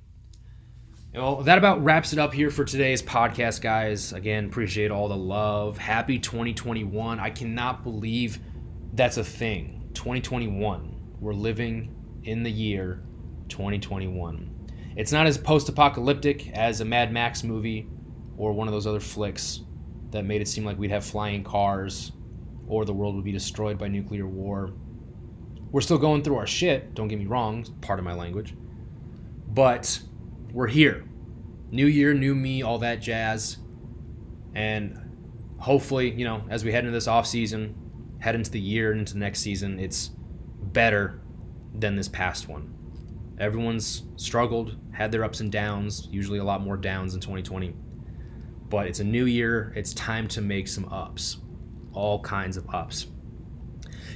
Well, 1.13 1.43
that 1.43 1.57
about 1.57 1.83
wraps 1.83 2.13
it 2.13 2.19
up 2.19 2.33
here 2.33 2.49
for 2.49 2.63
today's 2.63 3.01
podcast, 3.01 3.61
guys. 3.61 4.13
Again, 4.13 4.45
appreciate 4.45 4.91
all 4.91 5.09
the 5.09 5.17
love. 5.17 5.77
Happy 5.77 6.17
2021. 6.17 7.19
I 7.19 7.29
cannot 7.29 7.83
believe 7.83 8.39
that's 8.93 9.17
a 9.17 9.23
thing. 9.23 9.89
2021. 9.93 11.17
We're 11.19 11.33
living 11.33 11.93
in 12.23 12.43
the 12.43 12.51
year 12.51 13.03
2021. 13.49 14.69
It's 14.95 15.11
not 15.11 15.27
as 15.27 15.37
post 15.37 15.67
apocalyptic 15.67 16.49
as 16.51 16.79
a 16.79 16.85
Mad 16.85 17.11
Max 17.11 17.43
movie 17.43 17.87
or 18.37 18.53
one 18.53 18.67
of 18.67 18.73
those 18.73 18.87
other 18.87 18.99
flicks 18.99 19.61
that 20.11 20.23
made 20.23 20.41
it 20.41 20.47
seem 20.47 20.63
like 20.65 20.77
we'd 20.77 20.91
have 20.91 21.05
flying 21.05 21.43
cars 21.43 22.13
or 22.67 22.85
the 22.85 22.93
world 22.93 23.15
would 23.15 23.25
be 23.25 23.31
destroyed 23.31 23.77
by 23.77 23.87
nuclear 23.87 24.27
war. 24.27 24.71
We're 25.71 25.81
still 25.81 25.97
going 25.97 26.23
through 26.23 26.35
our 26.35 26.47
shit, 26.47 26.93
don't 26.93 27.07
get 27.07 27.19
me 27.19 27.25
wrong, 27.25 27.65
part 27.81 27.97
of 27.97 28.05
my 28.05 28.13
language. 28.13 28.53
But 29.47 30.01
we're 30.51 30.67
here. 30.67 31.05
New 31.71 31.85
year, 31.85 32.13
new 32.13 32.35
me, 32.35 32.61
all 32.61 32.79
that 32.79 33.01
jazz. 33.01 33.57
And 34.53 34.97
hopefully, 35.57 36.11
you 36.11 36.25
know, 36.25 36.43
as 36.49 36.65
we 36.65 36.71
head 36.71 36.83
into 36.83 36.91
this 36.91 37.07
off 37.07 37.25
season, 37.25 37.75
head 38.19 38.35
into 38.35 38.51
the 38.51 38.59
year 38.59 38.91
and 38.91 38.99
into 38.99 39.13
the 39.13 39.19
next 39.19 39.39
season, 39.39 39.79
it's 39.79 40.11
better 40.73 41.21
than 41.73 41.95
this 41.95 42.09
past 42.09 42.49
one. 42.49 42.73
Everyone's 43.39 44.03
struggled, 44.17 44.77
had 44.91 45.11
their 45.11 45.23
ups 45.23 45.39
and 45.39 45.51
downs, 45.51 46.07
usually 46.11 46.39
a 46.39 46.43
lot 46.43 46.61
more 46.61 46.77
downs 46.77 47.15
in 47.15 47.21
2020. 47.21 47.73
But 48.69 48.87
it's 48.87 48.99
a 48.99 49.03
new 49.03 49.25
year, 49.25 49.73
it's 49.75 49.93
time 49.93 50.27
to 50.29 50.41
make 50.41 50.67
some 50.67 50.85
ups. 50.91 51.37
All 51.93 52.21
kinds 52.21 52.57
of 52.57 52.69
ups. 52.73 53.07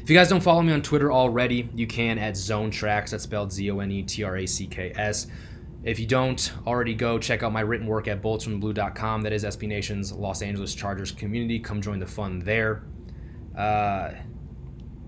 If 0.05 0.11
you 0.11 0.15
guys 0.15 0.29
don't 0.29 0.39
follow 0.39 0.61
me 0.61 0.71
on 0.71 0.83
Twitter 0.83 1.11
already, 1.11 1.67
you 1.73 1.87
can 1.87 2.19
at 2.19 2.37
Zone 2.37 2.69
Tracks. 2.69 3.09
That's 3.09 3.23
spelled 3.23 3.51
Z 3.51 3.71
O 3.71 3.79
N 3.79 3.91
E 3.91 4.03
T 4.03 4.21
R 4.23 4.37
A 4.37 4.45
C 4.45 4.67
K 4.67 4.91
S. 4.95 5.25
If 5.83 5.97
you 5.97 6.05
don't 6.05 6.53
already 6.67 6.93
go 6.93 7.17
check 7.17 7.41
out 7.41 7.51
my 7.51 7.61
written 7.61 7.87
work 7.87 8.07
at 8.07 8.21
boltsfromtheblue.com. 8.21 9.23
That 9.23 9.33
is 9.33 9.43
SB 9.43 9.67
Nation's 9.67 10.11
Los 10.11 10.43
Angeles 10.43 10.75
Chargers 10.75 11.11
community. 11.11 11.57
Come 11.57 11.81
join 11.81 11.97
the 11.97 12.05
fun 12.05 12.37
there. 12.37 12.83
Uh, 13.57 14.11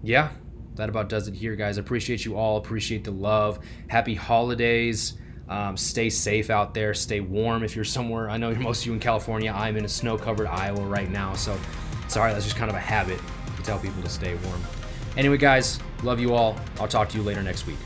yeah, 0.01 0.31
that 0.73 0.89
about 0.89 1.09
does 1.09 1.27
it 1.27 1.35
here, 1.35 1.55
guys. 1.55 1.77
Appreciate 1.77 2.25
you 2.25 2.35
all. 2.35 2.57
Appreciate 2.57 3.03
the 3.03 3.11
love. 3.11 3.59
Happy 3.89 4.15
holidays. 4.15 5.13
Um, 5.47 5.77
stay 5.77 6.09
safe 6.09 6.49
out 6.49 6.73
there. 6.73 6.95
Stay 6.95 7.19
warm 7.19 7.61
if 7.61 7.75
you're 7.75 7.85
somewhere. 7.85 8.31
I 8.31 8.37
know 8.37 8.51
most 8.55 8.81
of 8.81 8.87
you 8.87 8.93
in 8.93 8.99
California. 8.99 9.53
I'm 9.55 9.77
in 9.77 9.85
a 9.85 9.89
snow-covered 9.89 10.47
Iowa 10.47 10.81
right 10.87 11.11
now, 11.11 11.35
so 11.35 11.55
sorry. 12.07 12.33
That's 12.33 12.45
just 12.45 12.57
kind 12.57 12.71
of 12.71 12.75
a 12.75 12.79
habit 12.79 13.19
to 13.57 13.61
tell 13.61 13.77
people 13.77 14.01
to 14.01 14.09
stay 14.09 14.33
warm. 14.33 14.63
Anyway, 15.17 15.37
guys, 15.37 15.79
love 16.03 16.19
you 16.19 16.33
all. 16.33 16.55
I'll 16.79 16.87
talk 16.87 17.09
to 17.09 17.17
you 17.17 17.23
later 17.23 17.41
next 17.41 17.65
week. 17.65 17.77